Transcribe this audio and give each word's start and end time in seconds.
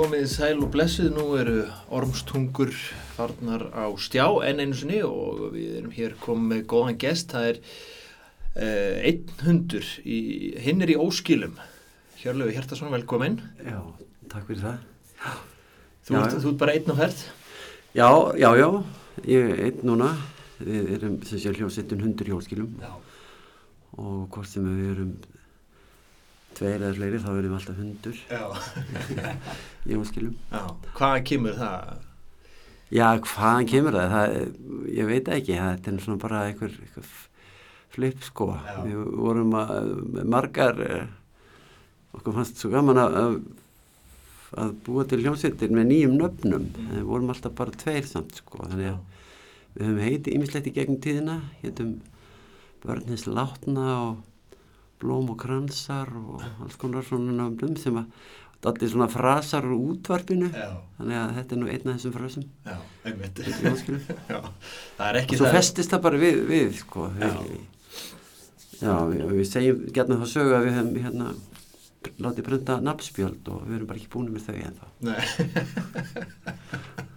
Já, 0.00 0.06
komið 0.06 0.22
sæl 0.32 0.62
og 0.64 0.70
blessuð, 0.72 1.10
nú 1.12 1.24
eru 1.36 1.58
ormstungur 1.92 2.70
farnar 3.18 3.66
á 3.68 3.84
stjá 4.00 4.24
enn 4.48 4.62
einu 4.62 4.72
sinni 4.72 5.02
og 5.04 5.50
við 5.52 5.74
erum 5.76 5.90
hér 5.92 6.14
komið 6.22 6.46
með 6.54 6.62
góðan 6.72 6.96
gest, 7.02 7.34
það 7.34 7.48
er 7.50 7.58
uh, 7.60 8.94
einn 9.10 9.34
hundur, 9.44 9.84
í, 10.00 10.20
hinn 10.64 10.80
er 10.80 10.94
í 10.94 10.96
óskilum, 10.96 11.58
Hjörlegu 12.22 12.54
Hjertarsson, 12.56 12.88
velkomin. 12.94 13.36
Já, 13.60 13.76
takk 14.32 14.48
fyrir 14.48 14.64
það. 14.64 14.78
Þú, 16.08 16.14
Já, 16.14 16.22
ert, 16.22 16.32
já. 16.32 16.40
þú 16.46 16.52
ert 16.54 16.58
bara 16.64 16.76
einn 16.78 16.88
á 16.88 16.96
ferð? 17.02 17.20
Já, 18.00 18.08
já, 18.40 18.48
já, 18.56 18.68
ég 19.28 19.52
er 19.52 19.62
einn 19.68 19.84
núna, 19.90 20.14
við 20.64 20.94
erum 20.96 21.20
sem 21.28 21.44
sé 21.44 21.52
hljómsveitin 21.52 22.06
hundur 22.06 22.32
í 22.32 22.38
hólskilum 22.38 22.72
Já. 22.80 22.94
og 24.00 24.32
hvort 24.32 24.48
sem 24.48 24.64
við 24.64 24.94
erum 24.94 25.12
tveir 26.58 26.80
eða 26.82 26.94
fleiri 26.98 27.20
þá 27.22 27.28
erum 27.32 27.50
við 27.50 27.58
alltaf 27.58 27.80
hundur 27.80 28.20
Já. 28.30 28.44
í 29.90 29.96
hólskilum. 29.96 30.34
Já, 30.50 30.62
hvaðan 30.98 31.26
kemur 31.30 31.58
það? 31.60 32.06
Já, 32.90 33.06
hvaðan 33.30 33.68
kemur 33.70 33.96
það? 34.00 34.14
það? 34.16 34.36
Ég 34.98 35.10
veit 35.12 35.28
ekki, 35.36 35.56
það 35.60 35.90
er 35.94 36.00
svona 36.04 36.22
bara 36.24 36.42
einhver, 36.48 36.74
einhver 36.84 37.12
flip 37.94 38.22
sko. 38.26 38.48
Já. 38.66 38.76
Við 38.86 39.00
vorum 39.22 39.54
að, 39.58 39.90
margar, 40.30 40.80
eh, 40.86 41.06
okkur 42.18 42.36
fannst 42.40 42.58
svo 42.60 42.70
gaman 42.74 42.98
að, 42.98 43.18
að 44.58 44.72
búa 44.86 45.04
til 45.06 45.20
hljómsveitir 45.22 45.70
með 45.74 45.88
nýjum 45.92 46.16
nöfnum 46.18 46.66
Mm. 46.70 46.88
við 46.96 47.04
vorum 47.06 47.30
alltaf 47.30 47.54
bara 47.54 47.70
tveir 47.78 48.06
samt 48.10 48.34
sko 48.40 48.64
þannig 48.66 48.90
að 48.90 48.98
við 49.76 49.84
höfum 49.86 50.00
heiti 50.02 50.32
ýmislegt 50.34 50.66
í 50.66 50.72
gegnum 50.74 50.98
tíðina 51.04 51.36
hétum 51.62 51.92
börnins 52.82 53.26
látna 53.30 53.84
og 54.08 54.16
blóm 55.00 55.32
og 55.32 55.40
kransar 55.40 56.12
og 56.20 56.44
alls 56.62 56.78
konar 56.80 57.06
svona 57.06 57.34
nöfnum 57.36 57.76
sem 57.80 57.96
að 58.00 58.06
allir 58.68 58.90
svona 58.92 59.08
frasar 59.08 59.64
úr 59.64 59.94
útvarpinu. 59.94 60.50
Já, 60.52 60.76
þannig 60.98 61.18
að 61.20 61.34
þetta 61.38 61.56
er 61.56 61.60
nú 61.60 61.68
einn 61.72 61.86
af 61.86 61.94
þessum 61.96 62.14
frasum. 62.16 62.46
Já, 62.66 62.76
einmitt. 63.08 63.40
Já, 64.32 64.40
er 65.06 65.20
og 65.24 65.36
svo 65.40 65.52
festist 65.56 65.94
það 65.94 66.02
bara 66.06 66.20
við, 66.20 66.42
við 66.50 66.74
sko 66.82 67.06
við, 67.16 67.38
já, 68.80 68.94
við, 69.08 69.24
við 69.38 69.46
segjum 69.48 69.86
gætna 69.96 70.20
þá 70.20 70.26
sögu 70.34 70.56
að 70.58 70.66
við 70.68 70.76
höfum 70.78 70.98
hérna 71.06 71.30
látið 72.20 72.46
prenta 72.48 72.80
nafnspjöld 72.84 73.48
og 73.52 73.64
við 73.66 73.78
erum 73.78 73.88
bara 73.88 74.00
ekki 74.00 74.12
búin 74.12 74.32
með 74.32 74.48
þau 74.48 74.56
ennþá. 74.60 74.86
Nei. 75.08 75.20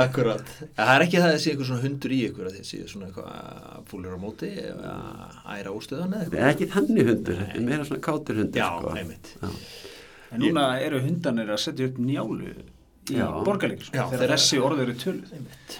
Akkurat. 0.00 0.50
Það 0.76 0.90
er 0.94 1.04
ekki 1.06 1.20
það 1.22 1.32
að 1.34 1.40
sé 1.44 1.50
einhver 1.54 1.68
svona 1.70 1.84
hundur 1.84 2.14
í 2.14 2.18
ykkur 2.28 2.48
að 2.50 2.56
þið 2.58 2.68
séu 2.70 2.88
svona 2.90 3.08
eitthvað 3.08 3.88
fúlir 3.90 4.14
á 4.14 4.18
móti 4.24 4.50
eða 4.64 4.94
æra 5.54 5.72
úrstöðan 5.74 6.14
eða 6.14 6.24
Það 6.24 6.34
eitthvað. 6.34 6.50
ekki 6.54 6.68
þannig 6.74 7.10
hundur, 7.10 7.40
þetta 7.42 7.58
er 7.60 7.66
meira 7.68 7.86
svona 7.88 8.04
kátur 8.08 8.40
hundur 8.42 8.60
Já, 8.62 8.68
sko. 8.80 8.94
einmitt. 9.00 9.32
Já. 9.42 9.50
En 10.34 10.40
núna 10.42 10.64
eru 10.82 11.00
hundanir 11.04 11.52
að 11.54 11.60
setja 11.62 11.86
upp 11.90 11.98
njálu 12.02 12.50
í 13.14 13.18
borgarleikur 13.46 13.90
þegar 13.94 14.32
þessi 14.34 14.60
orð 14.66 14.80
eru 14.86 14.94
töluð. 15.04 15.32
Einmitt. 15.36 15.78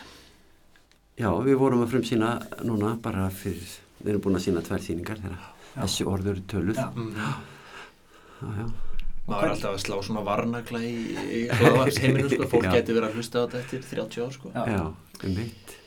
Já, 1.19 1.29
við 1.47 1.59
vorum 1.59 1.83
að 1.85 1.93
frum 1.95 2.05
sína 2.07 2.31
núna 2.67 2.95
bara 3.03 3.29
fyrir, 3.35 3.67
við 4.03 4.15
erum 4.15 4.23
búin 4.29 4.39
að 4.39 4.45
sína 4.49 4.63
tvær 4.67 4.83
síningar 4.83 5.21
þegar 5.23 5.45
þessi 5.79 6.07
orður 6.11 6.33
eru 6.37 6.45
töluð. 6.55 6.79
Já. 6.79 6.91
Já, 8.45 8.49
já. 8.61 8.67
Maður 9.25 9.47
er 9.47 9.53
alltaf 9.55 9.71
að 9.73 9.81
slá 9.87 9.95
svona 10.05 10.25
varnagla 10.27 10.83
í, 10.85 10.97
í 11.17 11.39
hlaðvarps 11.49 12.01
heiminu 12.03 12.29
sko, 12.29 12.49
fólk 12.53 12.67
geti 12.69 12.93
verið 12.93 13.07
að 13.09 13.15
hlusta 13.17 13.41
á 13.41 13.45
þetta 13.45 13.63
eftir 13.63 13.87
30 13.89 14.27
ár 14.27 14.35
sko. 14.35 14.51
Já. 14.53 14.83
Um 15.25 15.39
mitt. 15.39 15.79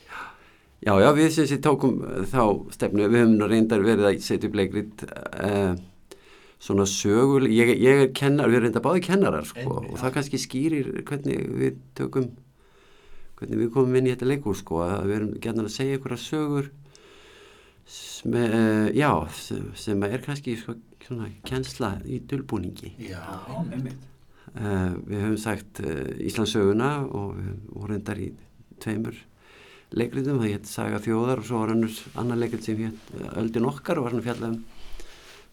Já, 0.78 0.92
já, 1.02 1.08
við 1.14 1.30
sem 1.34 1.46
sé 1.50 1.58
tókum 1.62 2.00
þá 2.30 2.42
stefnu, 2.74 3.06
við 3.10 3.22
höfum 3.24 3.38
nú 3.38 3.46
reyndar 3.50 3.82
verið 3.82 4.10
að 4.10 4.18
setja 4.22 4.46
upp 4.46 4.58
leikrit 4.58 5.02
uh, 5.08 5.72
svona 6.62 6.86
sögul, 6.86 7.48
ég, 7.50 7.72
ég 7.82 8.02
er 8.04 8.12
kennar, 8.14 8.46
við 8.50 8.60
erum 8.60 8.68
reynda 8.68 8.82
báði 8.84 9.02
kennarar 9.06 9.46
sko 9.46 9.64
Einmitt, 9.64 9.88
og 9.90 10.02
það 10.02 10.14
kannski 10.16 10.40
skýrir 10.42 10.90
hvernig 11.08 11.48
við 11.62 11.80
tökum, 11.98 12.28
hvernig 13.40 13.62
við 13.64 13.72
komum 13.74 13.98
inn 13.98 14.06
í 14.06 14.14
þetta 14.14 14.30
leikur 14.30 14.58
sko, 14.58 14.84
að 14.86 15.08
við 15.08 15.16
erum 15.18 15.32
gætnar 15.42 15.66
að 15.66 15.74
segja 15.74 15.98
einhverja 15.98 16.20
sögur 16.22 16.70
sem, 17.98 18.38
uh, 18.38 18.86
já, 18.94 19.10
sem 19.82 20.06
er 20.06 20.26
kannski 20.26 20.54
sko, 20.62 20.78
svona 21.08 21.30
kennsla 21.48 21.94
í 22.04 22.20
dulbúningi. 22.28 22.92
Já, 23.08 23.22
einmitt. 23.72 24.04
Uh, 24.58 24.94
við 25.08 25.20
höfum 25.24 25.38
sagt 25.40 25.80
uh, 25.84 26.08
Íslandsöguna 26.24 26.92
og 27.04 27.34
við 27.36 27.50
vorum 27.74 27.90
reyndar 27.92 28.20
í 28.24 28.30
tveimur 28.80 29.16
leikritum, 29.92 30.38
það 30.40 30.52
hétt 30.54 30.68
Saga 30.68 30.98
þjóðar 31.04 31.40
og 31.42 31.46
svo 31.48 31.60
var 31.62 31.72
annars 31.74 31.98
annar 32.18 32.38
leikrit 32.40 32.64
sem 32.64 32.76
hétt 32.80 33.12
uh, 33.20 33.28
Öldin 33.42 33.66
okkar 33.68 34.00
og 34.00 34.06
var 34.08 34.14
svona 34.16 34.24
fjallað 34.26 34.54
um 34.54 34.64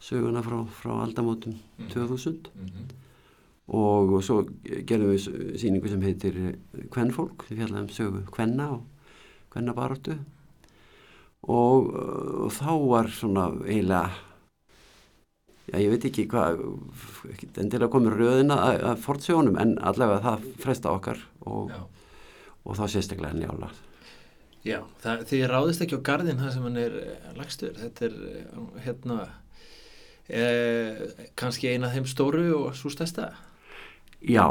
söguna 0.06 0.42
frá, 0.46 0.58
frá 0.80 0.94
aldamótum 1.06 1.56
Mm. 1.76 1.90
2000 1.92 2.48
Mhm. 2.56 2.86
og, 3.68 4.14
og 4.16 4.24
svo 4.24 4.38
gerðum 4.88 5.12
við 5.12 5.20
s- 5.20 5.62
sýningu 5.64 5.90
sem 5.92 6.02
heitir 6.06 6.36
Kvennfólk, 6.94 7.44
sem 7.48 7.58
fjallað 7.58 7.82
um 7.82 7.88
sögu 7.92 8.22
Kvenna 8.32 8.70
og 8.78 8.84
Kvennabaráttu 9.52 10.16
og, 11.48 11.90
og 11.96 12.52
þá 12.56 12.72
var 12.90 13.10
svona 13.12 13.50
eiginlega 13.66 14.12
Já, 15.66 15.80
ég 15.82 15.90
veit 15.90 16.06
ekki 16.06 16.28
hvað, 16.30 16.60
endilega 17.58 17.90
komur 17.90 18.14
röðina 18.20 18.58
að, 18.68 18.84
að 18.92 19.00
fortsjónum 19.02 19.56
en 19.58 19.72
allavega 19.82 20.22
það 20.22 20.44
fresta 20.62 20.92
okkar 20.94 21.24
og, 21.50 21.72
og 22.66 22.78
þá 22.78 22.84
sérstaklega 22.94 23.34
njála. 23.40 23.72
Já, 24.66 24.80
það, 25.02 25.24
þið 25.30 25.44
ráðist 25.50 25.82
ekki 25.86 25.98
á 25.98 26.06
gardinn 26.06 26.40
það 26.42 26.54
sem 26.54 26.64
hann 26.68 26.78
er 26.82 26.94
eh, 27.02 27.26
lagstur. 27.38 27.74
Þetta 27.78 28.06
er 28.08 28.16
eh, 28.30 28.62
hérna 28.86 29.18
eh, 30.30 31.02
kannski 31.38 31.70
eina 31.74 31.90
af 31.90 31.98
þeim 31.98 32.08
stóru 32.10 32.46
og 32.60 32.72
svo 32.78 32.90
stærsta. 32.94 33.32
Já, 34.26 34.48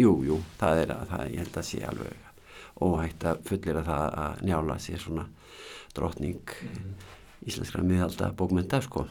jú, 0.00 0.16
jú, 0.26 0.40
það 0.60 0.82
er 0.82 0.92
að 0.96 1.06
það, 1.14 1.24
ég 1.32 1.44
held 1.44 1.60
að 1.62 1.68
sé 1.70 1.80
alveg 1.88 2.26
óhægt 2.80 3.24
að 3.28 3.40
fullir 3.48 3.80
að 3.80 3.88
það 3.92 4.18
að 4.24 4.42
njála 4.48 4.76
sé 4.80 4.96
svona 5.00 5.26
drottning 5.96 6.40
Mhm. 6.64 6.92
íslenskra 7.48 7.82
miðalda 7.84 8.32
bókmynda, 8.36 8.80
sko. 8.84 9.06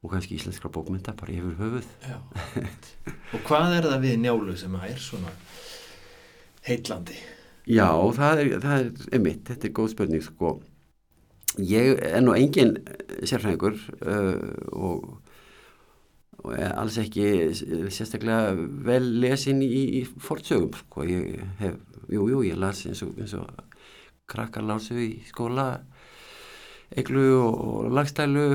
Og 0.00 0.14
kannski 0.14 0.38
íslenskra 0.38 0.70
bókmynda 0.72 1.12
bara 1.12 1.34
yfir 1.34 1.58
höfuð. 1.58 1.88
Og 3.34 3.42
hvað 3.44 3.76
er 3.76 3.88
það 3.90 4.06
við 4.06 4.16
njálu 4.22 4.56
sem 4.56 4.76
er 4.80 5.00
svona 5.00 5.32
heitlandi? 6.64 7.18
Já, 7.68 7.88
það 8.16 8.42
er, 8.42 8.52
það 8.62 8.76
er 8.78 9.16
einmitt, 9.16 9.42
þetta 9.50 9.68
er 9.68 9.74
góð 9.76 9.90
spurning 9.92 10.24
sko. 10.24 10.54
Ég 11.60 12.00
er 12.06 12.22
nú 12.24 12.32
engin 12.38 12.76
sérfræðingur 13.26 13.76
uh, 14.06 14.40
og, 14.72 15.06
og 16.40 16.54
er 16.56 16.72
alls 16.78 16.96
ekki 17.02 17.50
sérstaklega 17.92 18.54
vel 18.86 19.12
lesin 19.20 19.60
í, 19.66 19.82
í 20.00 20.04
fortsögum 20.08 20.72
sko. 20.80 21.04
Ég 21.10 21.42
hef, 21.60 21.76
jú, 22.08 22.24
jú, 22.32 22.44
ég 22.48 22.58
las 22.58 22.86
eins 22.88 23.04
og, 23.04 23.12
eins 23.20 23.36
og 23.36 23.50
krakkar 24.30 24.64
lásu 24.64 24.96
í 24.96 25.10
skóla 25.28 25.74
eiglu 26.96 27.26
og, 27.36 27.56
og 27.60 27.92
lagstælu 27.94 28.46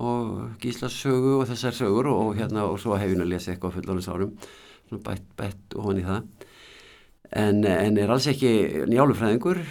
og 0.00 0.58
gíslasögu 0.62 1.38
og 1.40 1.48
þessar 1.50 1.76
sögur 1.76 2.10
og, 2.10 2.20
og 2.26 2.38
hérna 2.38 2.66
og 2.68 2.78
svo 2.82 2.98
hef 2.98 3.12
ég 3.12 3.18
nú 3.18 3.26
lesið 3.28 3.54
eitthvað 3.54 3.74
á 3.74 3.76
fullónus 3.78 4.10
árum 4.10 4.34
svona 4.88 5.02
bætt, 5.06 5.30
bætt 5.38 5.76
og 5.78 5.88
hann 5.88 6.00
í 6.02 6.04
það. 6.06 6.50
En, 7.34 7.64
en 7.64 7.98
er 7.98 8.12
alls 8.12 8.28
ekki 8.30 8.52
njálufræðingur 8.90 9.62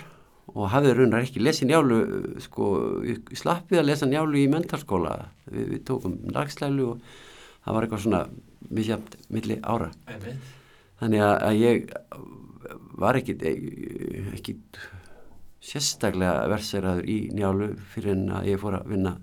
og 0.53 0.65
hafði 0.73 0.95
raunar 0.97 1.25
ekki 1.25 1.43
lesið 1.43 1.69
njálu 1.69 1.99
sko, 2.43 2.71
ég 3.07 3.35
slapp 3.37 3.71
við 3.71 3.83
að 3.83 3.87
lesa 3.91 4.09
njálu 4.09 4.41
í 4.41 4.49
mentarskóla 4.51 5.13
við, 5.47 5.69
við 5.75 5.85
tókum 5.87 6.17
lagslælu 6.33 6.89
og 6.93 7.05
það 7.63 7.77
var 7.77 7.87
eitthvað 7.87 8.03
svona 8.05 8.25
misjafnt 8.73 9.17
milli 9.33 9.59
ára. 9.63 9.89
Þannig 11.01 11.23
að, 11.23 11.37
að 11.47 11.61
ég 11.61 11.95
var 12.99 13.19
ekki 13.19 13.37
ekki 14.33 14.57
sérstaklega 15.63 16.47
verseraður 16.51 17.07
í 17.09 17.19
njálu 17.35 17.69
fyrir 17.93 18.17
en 18.17 18.25
að 18.39 18.49
ég 18.51 18.59
fór 18.61 18.81
að 18.81 18.89
vinna 18.91 19.15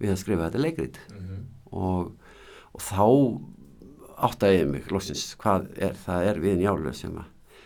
við 0.00 0.14
að 0.14 0.22
skrifa 0.24 0.48
þetta 0.48 0.64
leikrit 0.66 1.00
Mm 1.10 1.40
og, 1.70 2.12
og 2.74 2.82
þá 2.84 3.04
áttaði 4.30 4.58
ég 4.58 4.68
mig 4.70 4.92
loksins 4.92 5.24
hvað 5.40 5.70
er, 5.80 5.96
það 6.04 6.28
er 6.28 6.42
við 6.42 6.60
njálu 6.60 6.92
sem, 6.96 7.16
að, 7.16 7.56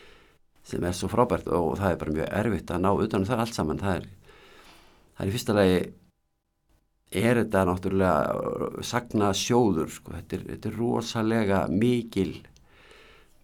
sem 0.71 0.87
er 0.87 0.97
svo 0.97 1.11
frábært 1.13 1.51
og 1.51 1.75
það 1.81 1.91
er 1.91 2.01
bara 2.05 2.17
mjög 2.19 2.33
erfitt 2.41 2.73
að 2.73 2.85
ná 2.85 2.91
utan 2.95 3.25
um 3.25 3.29
það 3.29 3.45
allt 3.45 3.59
saman 3.59 3.83
það 3.83 3.99
er, 3.99 4.09
það 5.17 5.25
er 5.25 5.31
í 5.31 5.37
fyrsta 5.37 5.59
lagi 5.59 5.79
er 7.15 7.41
þetta 7.43 7.67
náttúrulega 7.69 8.83
sagna 8.87 9.31
sjóður 9.39 9.93
sko. 9.93 10.17
þetta, 10.17 10.39
er, 10.39 10.49
þetta 10.55 10.71
er 10.71 10.79
rosalega 10.79 11.61
mikil 11.71 12.33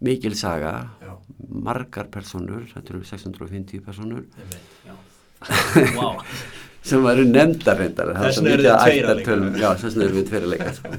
mikil 0.01 0.33
saga 0.37 0.73
Já, 1.03 1.13
margar 1.61 2.09
personur, 2.11 2.65
þetta 2.71 2.95
eru 2.95 3.05
650 3.05 3.85
personur 3.85 4.25
einmitt. 4.39 4.75
Já. 4.87 4.95
Sem 6.81 7.05
eru 7.05 7.23
nefndar 7.29 7.77
reyndar 7.77 8.09
það 8.15 8.23
er 8.25 8.31
Þess 8.31 8.39
vegna 8.41 8.51
eru 8.51 8.63
mikið 8.63 8.71
þið 8.71 8.81
tveir 8.81 9.05
að 9.05 9.11
ættartölum 9.11 9.47
leika. 9.51 9.61
já, 9.61 9.69
þess 9.81 9.95
vegna 9.95 10.05
erum 10.07 10.17
við 10.17 10.27
tveir 10.31 10.45
að 10.45 10.53
leika 10.53 10.71
sko. 10.77 10.89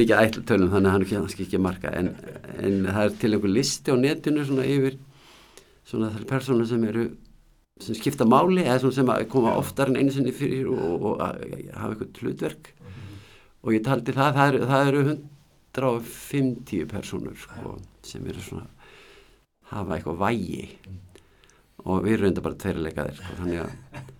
mikið 0.00 0.14
ættartölum 0.18 0.72
þannig 0.74 0.88
að 0.90 0.94
hann 0.94 1.04
er 1.06 1.10
kannski 1.12 1.46
ekki 1.46 1.58
að 1.58 1.64
marka. 1.66 1.92
En, 1.96 2.10
en 2.60 2.76
það 2.90 3.04
er 3.06 3.16
til 3.22 3.30
einhver 3.32 3.54
listi 3.56 3.94
á 3.94 3.96
netinu 4.02 4.44
svona 4.48 4.66
yfir 4.68 4.98
svona 5.88 6.10
þessar 6.12 6.28
personur 6.28 6.68
sem 6.68 6.84
eru 6.90 7.06
sem 7.82 7.96
skipta 7.98 8.28
máli 8.28 8.66
eða 8.66 8.78
svona 8.82 8.98
sem 8.98 9.12
koma 9.32 9.56
oftar 9.58 9.90
en 9.90 9.98
einu 9.98 10.12
sinni 10.14 10.34
fyrir 10.36 10.68
og, 10.70 11.08
og, 11.08 11.24
hafa 11.24 11.94
eitthvað 11.94 12.22
hlutverk. 12.22 12.72
Og 13.62 13.76
ég 13.76 13.84
taldi 13.86 14.14
það, 14.14 14.36
það 14.36 14.52
eru, 14.52 14.64
það 14.68 14.88
eru 14.90 15.04
hund, 15.08 15.28
150 15.72 16.88
personur 16.90 17.36
sko, 17.40 17.78
sem 18.04 18.24
eru 18.28 18.42
svona 18.44 18.66
hafa 19.72 19.96
eitthvað 19.96 20.20
vægi. 20.20 20.66
Og 21.82 22.04
við 22.04 22.18
erum 22.18 22.28
reynda 22.28 22.44
bara 22.44 22.60
tveiri 22.60 22.84
leikaðir 22.84 23.16
sko, 23.18 23.38
þannig 23.40 23.62
að 23.64 24.10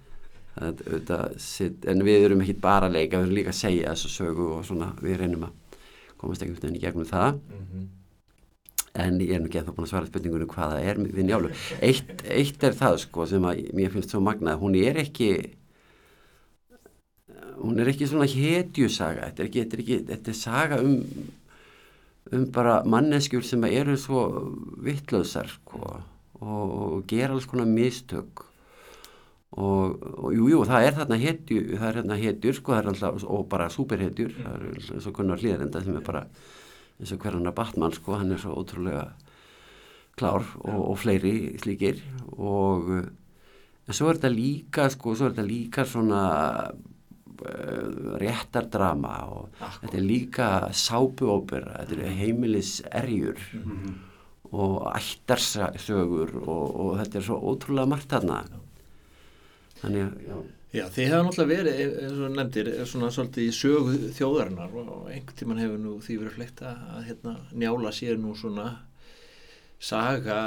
Það, 0.53 0.83
auðvitað, 0.85 1.39
sitt, 1.41 1.85
en 1.89 2.03
við 2.05 2.27
erum 2.27 2.43
ekki 2.45 2.55
bara 2.61 2.87
að 2.91 2.97
leika, 2.99 3.17
við 3.19 3.25
erum 3.25 3.37
líka 3.39 3.53
að 3.55 3.61
segja 3.63 3.93
þessu 3.95 4.11
sögu 4.13 4.49
og 4.59 4.65
svona, 4.69 4.91
við 5.01 5.17
reynum 5.23 5.47
að 5.49 5.81
komast 6.21 6.43
einhvern 6.45 6.61
veginn 6.61 6.77
í 6.77 6.83
gegnum 6.83 7.09
það 7.09 7.39
Mhm. 7.41 7.87
en 8.95 9.19
ég 9.25 9.31
er 9.33 9.41
nú 9.41 9.49
ekki 9.49 9.59
að 9.63 9.67
það 9.71 9.75
búin 9.79 9.87
að 9.87 9.93
svara 9.95 10.07
spurningunum 10.11 10.49
hvað 10.53 10.73
það 10.75 10.85
er 10.91 10.97
við 11.17 11.25
njálu. 11.25 11.51
Eitt, 11.81 12.11
eitt 12.29 12.65
er 12.69 12.73
það 12.77 12.99
sko 13.07 13.27
sem 13.27 13.43
að 13.49 13.63
mér 13.73 13.91
finnst 13.95 14.11
svo 14.13 14.21
magnað, 14.21 14.61
hún 14.61 14.77
er 14.77 15.01
ekki 15.01 15.31
hún 17.63 17.79
er 17.81 17.89
ekki 17.93 18.07
svona 18.11 18.27
hetjusaga, 18.29 19.31
þetta 19.31 19.43
er 19.45 19.49
ekki, 19.49 19.63
þetta 19.65 19.77
er 19.79 19.83
ekki, 19.85 19.99
þetta 20.11 20.33
er 20.35 20.39
saga 20.39 20.81
um 20.83 20.99
um 22.33 22.45
bara 22.55 22.83
manneskjur 22.89 23.45
sem 23.45 23.65
eru 23.69 23.97
svo 24.01 24.23
vittlausar 24.85 25.49
sko 25.53 25.81
og, 26.41 26.71
og 26.83 27.07
gera 27.11 27.35
alls 27.35 27.47
konar 27.51 27.67
mistök 27.69 28.45
og, 29.53 30.05
og 30.17 30.33
jú, 30.33 30.47
jú, 30.49 30.63
það 30.69 30.87
er 30.87 30.95
þarna 30.97 31.19
hetju, 31.21 31.63
það 31.77 31.89
er 31.89 31.99
þarna 32.01 32.19
hetjur 32.23 32.57
sko, 32.57 32.73
það 32.73 32.83
er 32.83 32.91
alltaf, 32.93 33.25
og 33.37 33.43
bara 33.53 33.69
superhetjur, 33.73 34.37
það 34.39 34.55
er 34.55 34.93
eins 34.97 35.09
og 35.11 35.17
kunnar 35.19 35.43
hlýðarenda 35.43 35.83
sem 35.85 35.99
er 35.99 36.07
bara 36.07 36.23
eins 37.01 37.13
og 37.13 37.21
hverjana 37.21 37.53
Batman 37.57 37.93
sko, 37.93 38.17
hann 38.17 38.33
er 38.33 38.41
svo 38.41 38.57
ótrúlega 38.63 39.11
klár 40.17 40.47
og, 40.63 40.79
og 40.93 40.97
fleiri 41.03 41.35
slíkir. 41.61 42.01
Og 42.39 42.89
en 42.97 43.97
svo 43.97 44.09
er 44.09 44.21
þetta 44.21 44.33
líka 44.33 44.89
sko, 44.93 45.17
svo 45.17 45.29
er 45.29 45.37
þetta 45.37 45.47
líka 45.49 45.85
svona 45.89 46.23
uh, 46.71 48.17
réttardrama 48.23 49.15
og 49.35 49.61
þetta 49.61 49.99
er 49.99 50.07
líka 50.07 50.49
sápuópera, 50.73 51.83
þetta 51.83 52.01
er 52.01 52.19
heimilis 52.23 52.79
erjur 52.89 53.41
og 54.53 54.83
ættarsögur 54.93 56.37
og, 56.45 56.67
og 56.85 56.99
þetta 57.01 57.19
er 57.19 57.27
svo 57.29 57.41
ótrúlega 57.53 57.89
margt 57.89 58.13
þarna 58.13 58.43
þannig 59.83 60.05
að 60.09 60.27
já, 60.31 60.41
Já, 60.73 60.87
þið 60.89 61.09
hefur 61.11 61.25
náttúrulega 61.27 61.53
verið, 61.53 61.81
eins 62.01 62.21
og 62.25 62.31
nefndir, 62.33 62.69
svona 62.89 63.09
svolítið 63.13 63.45
í 63.45 63.53
sögu 63.53 63.97
þjóðarinnar 64.17 64.71
og 64.81 65.11
einhvern 65.13 65.37
tíman 65.37 65.59
hefur 65.61 65.83
nú 65.83 65.97
því 66.01 66.15
verið 66.23 66.37
fleikt 66.39 66.63
að 66.65 67.03
hérna, 67.11 67.35
njála 67.61 67.93
sér 67.93 68.17
nú 68.23 68.33
svona 68.41 68.65
saga, 69.83 70.39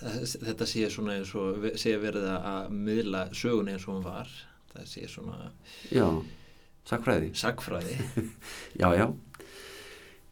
þetta 0.00 0.68
sé 0.70 0.86
svona 0.92 1.18
eins 1.18 1.32
og 1.36 1.66
sé 1.80 1.92
verið 2.00 2.24
að 2.38 2.70
miðla 2.88 3.26
sögunni 3.36 3.74
eins 3.74 3.84
og 3.84 3.98
hún 3.98 4.06
var, 4.06 4.30
það 4.72 4.88
sé 4.94 5.04
svona 5.12 5.50
já 5.92 6.06
sakfræði, 6.90 7.28
sagfræði. 7.36 7.98
já, 8.80 8.88
já. 8.96 9.06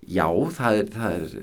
Já, 0.08 0.26
það 0.56 0.78
er, 0.80 0.88
það 0.94 1.18
er 1.18 1.36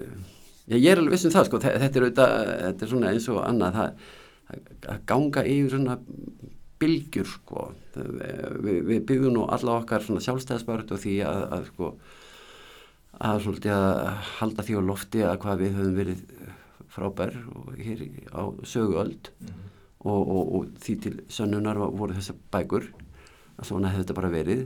já, 0.65 0.75
ég 0.79 0.89
er 0.95 1.03
alveg 1.03 1.13
viss 1.19 1.27
um 1.29 1.35
það 1.37 1.47
sko, 1.51 1.59
þe- 1.61 1.77
þetta 1.85 2.01
er, 2.01 2.09
þetta 2.17 2.87
er 2.87 2.91
svona 2.95 3.13
eins 3.13 3.29
og 3.29 3.43
annað. 3.45 3.77
Það, 3.77 4.11
að 4.95 5.05
ganga 5.13 5.45
yfir 5.53 5.75
svona 5.75 5.99
bylgjur 6.81 7.29
sko. 7.29 7.69
Við, 7.95 8.79
við 8.89 9.01
byggjum 9.09 9.35
nú 9.35 9.47
alla 9.51 9.79
okkar 9.79 10.03
svona 10.03 10.23
sjálfstæðsbart 10.23 10.93
og 10.95 11.01
því 11.01 11.17
að, 11.27 11.41
að 11.57 11.67
sko 11.71 11.91
að 13.25 13.43
svolítið 13.45 13.73
að 13.75 13.99
halda 14.39 14.65
því 14.67 14.75
á 14.75 14.81
lofti 14.89 15.21
að 15.23 15.37
hvað 15.43 15.61
við 15.61 15.77
höfum 15.77 15.99
verið 15.99 16.23
frábær 16.95 17.37
og 17.55 17.69
hér 17.79 18.01
á 18.31 18.43
söguöld. 18.67 19.31
Og, 20.05 20.21
og, 20.21 20.41
og 20.55 20.73
því 20.83 20.95
til 21.01 21.13
sönnunar 21.33 21.79
voru 21.79 22.15
þessar 22.17 22.37
bækur. 22.53 22.89
Að 23.55 23.69
svona 23.69 23.93
hefði 23.93 24.03
þetta 24.03 24.17
bara 24.19 24.33
verið. 24.33 24.65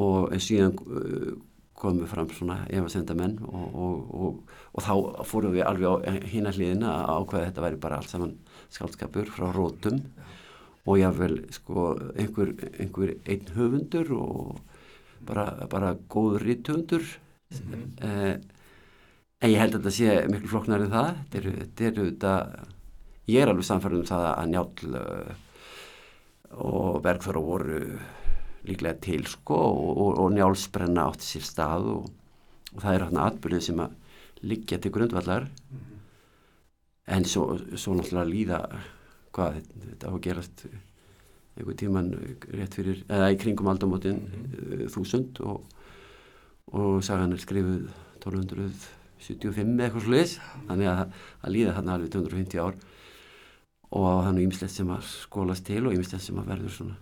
Og 0.00 0.32
síðan 0.42 0.78
uh, 0.78 1.34
komu 1.78 2.06
fram 2.08 2.30
svona 2.32 2.62
efasendamenn 2.72 3.36
og, 3.44 3.64
og, 3.74 4.14
og, 4.14 4.54
og 4.72 4.84
þá 4.86 5.24
fórum 5.28 5.54
við 5.54 5.66
alveg 5.66 5.90
á 5.90 5.94
hina 6.30 6.52
hliðina 6.54 6.92
að 6.94 7.18
ákveða 7.18 7.48
þetta 7.48 7.64
væri 7.66 7.80
bara 7.82 7.98
allt 7.98 8.12
saman 8.12 8.36
skaldskapur 8.72 9.28
frá 9.34 9.50
rótum 9.52 10.00
og 10.84 10.98
jáfnvel 11.00 11.38
sko 11.54 11.86
einhver, 12.12 12.52
einhver 12.76 13.14
einn 13.24 13.52
höfundur 13.56 14.10
og 14.18 14.58
bara, 15.24 15.46
bara 15.70 15.94
góður 16.12 16.44
ríthöfundur 16.44 17.06
eh, 18.04 18.34
en 19.44 19.52
ég 19.52 19.60
held 19.60 19.76
að 19.76 19.86
þetta 19.86 19.94
sé 19.96 20.12
miklu 20.30 20.50
flokknar 20.52 20.84
en 20.84 20.92
það. 20.92 21.08
Þetta 21.32 21.86
eru, 21.90 22.04
þetta 22.10 22.34
ég 23.30 23.42
er 23.42 23.50
alveg 23.52 23.68
samfærið 23.68 24.02
um 24.02 24.08
það 24.08 24.26
að 24.30 24.50
njál 24.52 24.94
uh, 25.00 25.32
og 26.64 27.00
Bergþóra 27.04 27.42
voru 27.44 27.80
líklega 28.64 29.00
til 29.04 29.26
sko 29.28 29.58
og, 29.58 29.90
og, 29.90 30.10
og 30.24 30.32
njálsbrenna 30.32 31.08
átti 31.10 31.28
sér 31.28 31.44
stað 31.44 31.90
og, 31.92 32.08
og 32.72 32.78
það 32.80 32.90
er 32.94 33.06
hérna 33.06 33.28
atbyrðið 33.28 33.66
sem 33.68 33.84
að 33.84 33.96
liggja 34.44 34.80
til 34.80 34.92
grundvallar. 34.94 35.48
En 37.04 37.26
svo, 37.28 37.58
svo 37.76 37.96
náttúrulega 37.98 38.30
líða 38.30 38.60
hvað 39.34 39.60
þetta, 39.60 40.10
á 40.10 40.12
að 40.12 40.24
gerast 40.26 40.66
einhver 41.54 41.78
tíman 41.78 42.10
rétt 42.50 42.74
fyrir 42.74 43.04
eða 43.06 43.30
í 43.30 43.38
kringum 43.38 43.70
aldamótin 43.70 44.24
mm 44.24 44.88
þúsund 44.94 45.38
og, 45.46 45.62
og 46.74 46.98
sagan 47.06 47.34
er 47.34 47.42
skrifuð 47.42 47.86
1275 48.24 49.62
eða 49.62 49.86
eitthvað 49.86 50.06
sluðis 50.08 50.34
þannig 50.66 50.90
að 50.90 51.00
það 51.04 51.54
líða 51.54 51.76
þarna 51.78 51.96
alveg 51.96 52.12
250 52.14 52.62
ár. 52.64 52.76
Og 53.94 54.24
þannig 54.26 54.48
ýmislegt 54.48 54.74
sem 54.74 54.90
að 54.90 55.04
skólast 55.06 55.66
til 55.68 55.84
og 55.86 55.94
ýmislegt 55.94 56.24
sem 56.24 56.38
að 56.40 56.48
verður 56.50 56.74
svona 56.74 56.96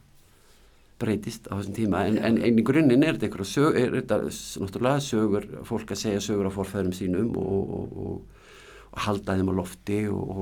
breytist 1.03 1.49
á 1.51 1.57
þessum 1.57 1.77
tíma. 1.77 2.05
En, 2.09 2.19
en, 2.21 2.39
en 2.39 2.59
í 2.61 2.65
grunninn 2.67 3.03
er 3.03 3.17
þetta 3.17 3.29
einhverja 3.29 3.51
sög, 3.51 3.79
er 3.81 3.97
þetta 3.97 4.19
náttúrulega 4.63 5.05
sögur, 5.07 5.47
fólk 5.67 5.95
að 5.95 6.03
segja 6.03 6.23
sögur 6.23 6.51
á 6.53 6.53
forfæðurum 6.55 6.97
sínum 6.97 7.33
og, 7.41 7.73
og, 7.79 7.97
og, 8.05 8.51
og 8.93 9.07
halda 9.07 9.39
þeim 9.39 9.51
á 9.51 9.55
lofti 9.59 10.03
og, 10.13 10.37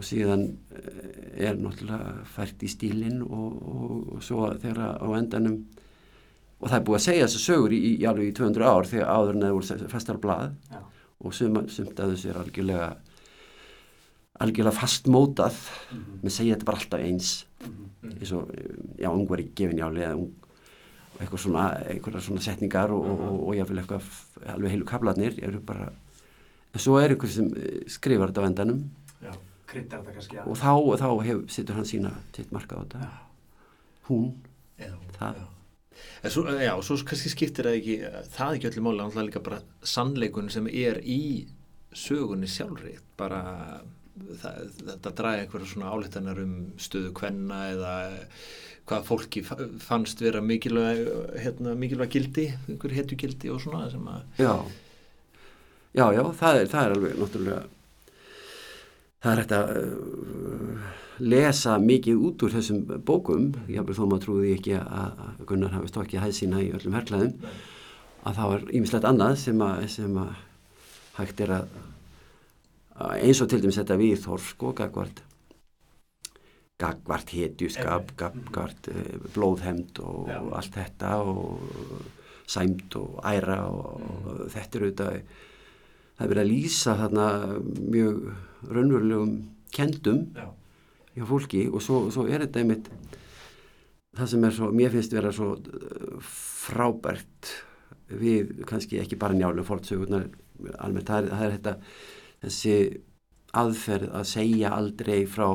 og, 0.00 0.06
síðan 0.08 0.46
eh, 0.72 1.44
er 1.50 1.60
náttúrulega 1.60 2.24
fært 2.32 2.64
í 2.64 2.70
stílinn 2.72 3.20
og, 3.26 3.60
og, 3.60 3.92
og 4.16 4.24
svo 4.24 4.48
þegar 4.62 4.96
á 4.96 5.06
endanum 5.18 5.60
og 6.60 6.68
það 6.68 6.78
er 6.80 6.86
búið 6.88 6.98
að 6.98 7.04
segja 7.06 7.26
þessu 7.28 7.44
sögur 7.44 7.72
í, 7.76 7.80
í 8.00 8.08
alveg 8.08 8.32
í 8.32 8.34
200 8.40 8.66
ár 8.68 8.88
þegar 8.88 9.12
áður 9.14 9.38
voru 9.54 9.88
festar 9.92 10.18
blað. 10.20 10.50
Já. 10.72 10.80
og 11.20 11.32
sum, 11.36 11.56
sumt 11.72 12.00
að 12.00 12.14
þessu 12.14 12.28
er 12.32 12.40
algjörlega 12.40 12.88
algjörlega 14.40 14.76
fastmótað. 14.76 15.56
Menn 16.22 16.32
segja 16.32 16.56
þetta 16.56 16.68
bara 16.68 16.80
alltaf 16.80 17.02
eins. 17.04 17.30
Eins 18.10 18.32
og, 18.36 18.52
já, 19.00 19.08
ung 19.12 19.26
var 19.28 19.42
ekki 19.42 19.56
gefin 19.64 19.80
jáli 19.82 20.04
eða 20.04 20.16
ung 20.20 20.30
eitthvað 21.20 21.42
svona, 21.42 21.64
einhverja 21.92 22.22
svona 22.24 22.40
setningar 22.40 22.92
og, 22.96 23.04
og, 23.04 23.18
og, 23.26 23.40
og 23.50 23.56
jáfnvel 23.58 23.82
eitthvað 23.82 24.06
f- 24.06 24.38
alveg 24.54 24.72
heilu 24.72 24.86
kablarnir 24.88 25.34
eru 25.44 25.58
bara 25.68 25.90
en 26.70 26.80
svo 26.80 26.94
er 26.96 27.12
einhver 27.12 27.28
sem 27.28 27.50
eh, 27.60 27.82
skrifar 27.92 28.30
þetta 28.32 28.44
á 28.44 28.48
endanum. 28.48 28.78
Já. 29.20 29.34
Kryddar 29.70 30.02
þetta 30.02 30.16
kannski 30.18 30.40
og 30.44 30.58
þá, 30.58 30.72
þá 31.00 31.08
hef, 31.28 31.40
setur 31.54 31.78
hann 31.80 31.88
sína 31.88 32.12
sitt 32.36 32.50
marka 32.54 32.76
á 32.76 32.82
þetta. 32.84 33.10
Hún, 34.10 34.30
Já, 34.80 34.92
það. 35.18 35.40
já. 35.40 35.46
En 36.24 36.32
svo, 36.32 36.42
já, 36.56 36.72
svo 36.82 36.96
kannski 37.04 37.30
skiptir 37.32 37.66
það 37.68 37.78
ekki, 37.78 37.96
það 38.34 38.54
ekki 38.56 38.68
öllu 38.70 38.82
máli, 38.86 39.00
náttúrulega 39.02 39.28
líka 39.28 39.42
bara 39.44 39.58
sannleikun 39.94 40.48
sem 40.52 40.68
er 40.72 41.00
í 41.04 41.18
sögunni 41.92 42.48
sjálfri, 42.48 42.94
bara 43.20 43.40
það, 44.40 44.70
þetta 44.88 45.12
draga 45.18 45.44
einhverja 45.44 45.68
svona 45.74 45.90
álítanar 45.92 46.40
um 46.42 46.54
stöðu 46.80 47.12
kvenna 47.18 47.60
eða 47.74 47.94
hvað 48.90 49.04
fólki 49.06 49.42
fa- 49.46 49.58
fannst 49.84 50.22
vera 50.24 50.40
mikilvæg, 50.42 51.02
hérna, 51.44 51.74
mikilvæg 51.78 52.14
gildi, 52.16 52.46
einhver 52.68 52.94
hetju 52.96 53.18
gildi 53.20 53.52
og 53.52 53.60
svona 53.62 53.84
sem 53.92 54.08
að, 54.10 54.24
já. 54.40 54.54
Já, 56.00 56.04
já, 56.14 56.22
það 56.40 56.60
er, 56.62 56.68
það 56.70 56.84
er 56.88 56.96
alveg 56.96 57.14
náttúrulega 57.20 57.62
það 59.20 59.32
er 59.32 59.42
þetta 59.42 59.60
uh, 59.76 60.90
lesa 61.20 61.76
mikið 61.82 62.22
út 62.28 62.44
úr 62.46 62.54
þessum 62.56 62.84
bókum 63.06 63.50
jáfnvel 63.68 63.96
þó 63.98 64.04
maður 64.06 64.24
trúði 64.24 64.52
ekki 64.56 64.76
að, 64.80 65.24
Gunnar 65.48 65.74
hafi 65.76 65.90
stokkið 65.92 66.24
hæð 66.24 66.36
sína 66.38 66.62
í 66.64 66.70
öllum 66.76 66.96
herklæðum 66.96 67.50
að 68.24 68.38
það 68.38 68.52
var 68.52 68.64
ýmislegt 68.76 69.08
annað 69.08 69.34
sem 69.42 69.64
að, 69.64 69.82
sem 69.92 70.20
að 70.20 70.30
hægt 71.18 71.42
er 71.44 71.56
að, 71.58 71.74
að 72.96 73.26
eins 73.26 73.42
og 73.44 73.50
til 73.50 73.60
dæmis 73.64 73.80
þetta 73.80 73.98
viðþorf 74.00 74.48
sko, 74.54 74.72
gagvart 74.80 75.22
gagvart 76.80 77.34
hetjuskap 77.36 78.14
gagvart 78.20 78.88
uh, 78.92 79.12
blóðhemd 79.36 80.00
og, 80.00 80.32
Já. 80.32 80.40
og 80.40 80.56
allt 80.56 80.80
þetta 80.80 81.12
og 81.28 82.08
sæmd 82.50 82.96
og 82.98 83.20
æra 83.28 83.60
og, 83.68 84.00
og 84.00 84.44
þetta 84.50 84.78
er 84.78 84.86
auðvitað 84.86 85.38
það 86.20 86.26
er 86.26 86.32
verið 86.34 86.42
að 86.42 86.52
lýsa 86.52 86.96
þarna 86.98 87.26
mjög 87.80 88.18
raunverulegum 88.68 89.32
kendum 89.72 90.20
já, 90.36 90.46
hjá 91.16 91.24
fólki 91.30 91.64
og 91.70 91.80
svo, 91.80 92.02
svo 92.12 92.26
er 92.28 92.44
þetta 92.44 92.60
einmitt 92.60 92.90
það 94.18 94.32
sem 94.34 94.44
er 94.44 94.56
svo, 94.58 94.70
mér 94.76 94.92
finnst 94.92 95.16
vera 95.16 95.32
svo 95.32 95.54
uh, 95.56 96.32
frábært 96.68 97.54
við 98.20 98.64
kannski 98.68 99.00
ekki 99.00 99.16
bara 99.16 99.38
njálu 99.38 99.64
fórtsögurnar 99.64 100.28
almennt, 100.82 101.08
það 101.08 101.22
er, 101.22 101.30
það 101.30 101.44
er 101.46 101.54
þetta 101.56 101.76
þessi 102.44 102.74
aðferð 103.60 104.12
að 104.20 104.26
segja 104.30 104.74
aldrei 104.76 105.22
frá 105.30 105.46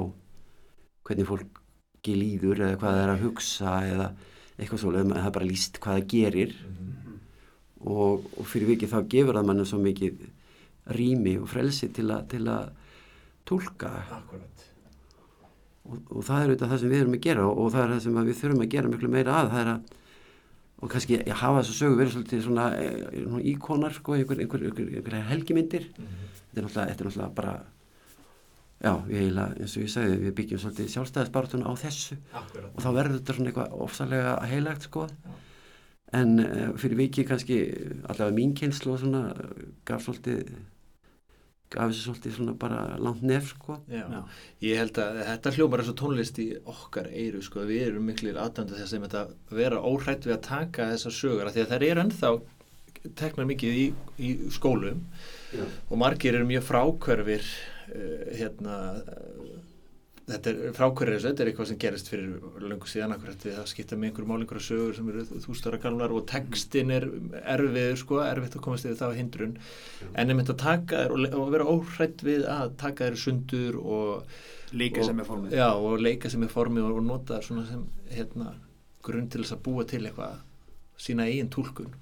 hvernig 1.06 1.30
fólki 1.30 2.16
líður 2.18 2.64
eða 2.66 2.80
hvað 2.82 2.98
það 2.98 3.04
er 3.04 3.14
að 3.14 3.24
hugsa 3.28 3.76
eða 3.92 4.08
eitthvað 4.56 4.98
en 5.02 5.14
það 5.14 5.28
er 5.28 5.36
bara 5.36 5.50
líst 5.50 5.80
hvað 5.84 6.00
það 6.00 6.10
gerir. 6.14 6.56
Og, 7.86 8.24
og 8.40 8.48
fyrir 8.50 8.72
vikið 8.72 8.94
þá 8.94 9.00
gefur 9.12 9.38
það 9.38 9.48
manni 9.50 9.66
svo 9.70 9.80
mikið 9.84 10.22
rými 10.94 11.38
og 11.42 11.50
frelsi 11.50 11.90
til, 11.94 12.10
að 12.12 12.72
tólka 13.46 13.92
og, 15.86 16.00
og 16.10 16.24
það 16.26 16.40
er 16.40 16.50
auðvitað 16.50 16.72
það 16.72 16.82
sem 16.82 16.92
við 16.94 17.04
erum 17.04 17.18
að 17.18 17.26
gera 17.26 17.46
og, 17.46 17.60
og 17.62 17.72
það 17.74 17.84
er 17.84 17.94
það 17.94 18.04
sem 18.06 18.20
við 18.20 18.42
þurfum 18.42 18.66
að 18.66 18.74
gera 18.76 18.92
miklu 18.92 19.12
meira 19.14 19.38
að 19.42 19.54
það 19.54 19.64
er 19.64 19.72
að 19.76 19.94
og 20.76 20.92
kannski 20.92 21.22
að 21.22 21.38
hafa 21.40 21.62
þess 21.62 21.72
að 21.72 21.78
sögu 21.80 22.00
verið 22.00 22.16
svolítið 22.16 22.42
svona, 22.46 22.66
eh, 22.78 23.22
svona 23.24 23.46
íkonar 23.52 23.96
sko, 23.96 24.18
einhver, 24.18 24.42
einhver, 24.44 24.66
einhver, 24.68 24.90
einhver 25.00 25.16
helgimyndir. 25.30 25.88
Þetta 25.96 26.62
er 26.62 26.68
þetta 26.68 26.92
er 26.92 27.08
náttúrulega 27.08 27.36
bara 27.36 27.54
já, 28.84 28.92
við 29.08 29.22
eiginlega, 29.22 29.56
eins 29.62 29.78
og 29.78 29.86
ég 29.86 29.94
sagði 29.94 30.20
við 30.22 30.36
byggjum 30.40 30.62
svolítið 30.62 30.92
sjálfstæðisbartuna 30.94 31.72
á 31.72 31.74
þessu. 31.80 32.18
Akkurat. 32.34 32.70
og 32.76 32.84
þá 32.84 32.90
verður 33.00 33.18
þetta 33.18 33.36
svona 33.38 33.52
eitthvað 33.52 33.76
ofsalega 33.88 34.36
heilagt 34.52 34.88
sko. 34.90 35.08
En 36.16 36.40
uh, 36.40 36.70
fyrir 36.78 37.00
vikið 37.00 37.28
kannski 37.28 37.60
allavega 38.06 38.36
mín 38.36 38.54
kynslu 38.56 38.94
og 38.94 39.02
svona 39.02 39.24
gaf 39.88 40.06
svolítið 40.06 40.44
gaf 41.74 41.90
þessu 41.90 42.04
svolítið 42.06 42.36
svona 42.38 42.56
bara 42.62 42.82
langt 43.02 43.24
nef 43.26 43.50
sko 43.52 43.80
Já. 43.90 44.04
Já. 44.06 44.20
ég 44.68 44.82
held 44.82 45.00
að 45.02 45.22
þetta 45.30 45.54
hljómar 45.56 45.82
eins 45.82 45.92
og 45.92 45.98
tónlist 46.02 46.42
í 46.42 46.48
okkar 46.72 47.10
eiru 47.10 47.42
sko, 47.46 47.66
við 47.68 47.88
erum 47.90 48.10
miklir 48.10 48.38
aðdöndu 48.40 48.78
þess 48.78 48.98
að 49.10 49.34
vera 49.58 49.82
óhrætt 49.82 50.28
við 50.28 50.38
að 50.38 50.44
taka 50.50 50.92
þessar 50.94 51.18
sögur 51.20 51.50
af 51.50 51.56
því 51.56 51.66
að 51.66 51.74
þær 51.74 51.88
eru 51.90 52.06
ennþá 52.06 52.34
teknar 53.20 53.50
mikið 53.50 53.80
í, 53.82 53.86
í 54.18 54.30
skólum 54.54 55.04
Já. 55.54 55.66
og 55.90 56.00
margir 56.02 56.38
eru 56.38 56.48
mjög 56.50 56.68
frákverfir 56.70 57.46
uh, 57.46 58.24
hérna 58.38 58.78
uh, 59.02 59.65
þetta 60.26 60.50
er 60.52 60.58
þessu, 60.74 61.28
þetta 61.28 61.44
er 61.44 61.50
eitthvað 61.52 61.68
sem 61.70 61.80
gerist 61.82 62.08
fyrir 62.10 62.62
löngu 62.66 62.90
síðan 62.90 63.14
akkurat 63.14 63.44
við 63.46 63.58
það 63.60 63.68
skipta 63.70 63.98
með 64.00 64.10
einhverjum 64.10 64.32
málingur 64.34 64.64
sögur 64.64 64.96
sem 64.98 65.12
eru 65.12 65.26
þústára 65.44 65.80
gamlar 65.84 66.16
og 66.16 66.26
textin 66.32 66.94
er 66.96 67.06
erfiður 67.54 68.00
sko, 68.02 68.20
erfitt 68.26 68.58
að 68.58 68.64
komast 68.66 68.88
yfir 68.88 68.98
það 69.02 69.14
á 69.14 69.20
hindrun. 69.20 69.54
En 70.18 70.34
einmitt 70.34 70.50
að 70.50 70.60
taka 70.64 71.04
þér 71.04 71.14
og, 71.14 71.38
og 71.44 71.54
vera 71.54 71.70
óhrætt 71.76 72.26
við 72.26 72.50
að 72.50 72.74
taka 72.82 73.10
þér 73.12 73.22
sundur 73.22 73.80
og 73.84 74.36
Líka 74.74 75.04
og, 75.04 75.10
sem 75.12 75.22
er 75.22 75.30
formið. 75.30 75.56
já, 75.60 75.70
og 75.78 76.02
leika 76.02 76.34
sem 76.34 76.48
er 76.48 76.54
formið 76.56 76.90
og, 76.90 76.98
og 76.98 77.08
nota 77.12 77.40
svona 77.46 77.68
sem 77.70 77.86
hérna, 78.16 78.56
grunn 79.06 79.30
til 79.30 79.46
þess 79.46 79.60
að 79.60 79.64
búa 79.70 79.86
til 79.86 80.02
eitthvað 80.08 80.42
sína 80.98 81.30
eigin 81.30 81.54
túlkun. 81.54 81.94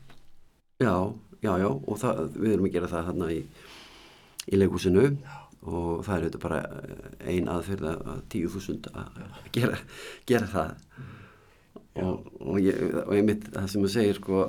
Já, 0.80 0.96
já, 1.44 1.54
já, 1.60 1.70
og 1.70 2.00
það, 2.00 2.26
við 2.40 2.56
erum 2.56 2.72
að 2.72 2.76
gera 2.78 2.94
það 2.96 3.08
hérna 3.12 3.32
í, 3.36 3.42
í 4.48 4.60
leikhúsinu 4.64 5.10
og 5.64 6.04
það 6.06 6.16
er 6.16 6.24
auðvitað 6.28 6.44
bara 6.44 6.62
ein 7.34 7.50
aðferð 7.52 7.90
að 7.90 8.22
tíu 8.34 8.52
þúsund 8.52 8.88
að 8.94 9.20
gera, 9.56 9.82
gera 10.30 10.50
það. 10.52 10.72
Og, 12.04 12.32
og, 12.42 12.56
ég, 12.62 12.80
og 13.04 13.14
ég 13.14 13.28
mitt 13.28 13.46
það 13.54 13.68
sem 13.70 13.84
þú 13.86 13.92
segir 13.94 14.18
sko 14.18 14.48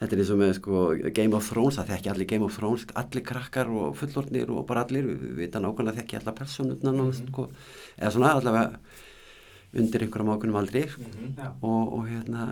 þetta 0.00 0.16
er 0.16 0.22
eins 0.22 0.32
og 0.32 0.40
með 0.40 0.54
sko 0.56 0.84
Game 1.16 1.36
of 1.36 1.50
Thrones 1.50 1.76
það 1.76 1.92
þekki 1.92 2.12
allir 2.14 2.28
Game 2.30 2.46
of 2.46 2.56
Thrones, 2.56 2.86
allir 2.96 3.24
krakkar 3.30 3.68
og 3.68 3.98
fullornir 4.00 4.52
og 4.54 4.64
bara 4.68 4.86
allir, 4.86 5.10
við 5.10 5.36
vita 5.42 5.60
nákvæmlega 5.60 6.00
þekki 6.00 6.20
allar 6.20 6.38
personutna 6.38 6.94
mm 6.94 7.12
sko, 7.18 7.46
eða 7.98 8.14
svona 8.16 8.32
allavega 8.38 8.80
undir 9.80 10.06
einhverjum 10.06 10.32
ákveðnum 10.34 10.60
aldrei 10.60 10.86
sko. 10.90 11.10
Já. 11.36 11.50
og, 11.60 11.92
og 11.98 12.08
hérna 12.08 12.48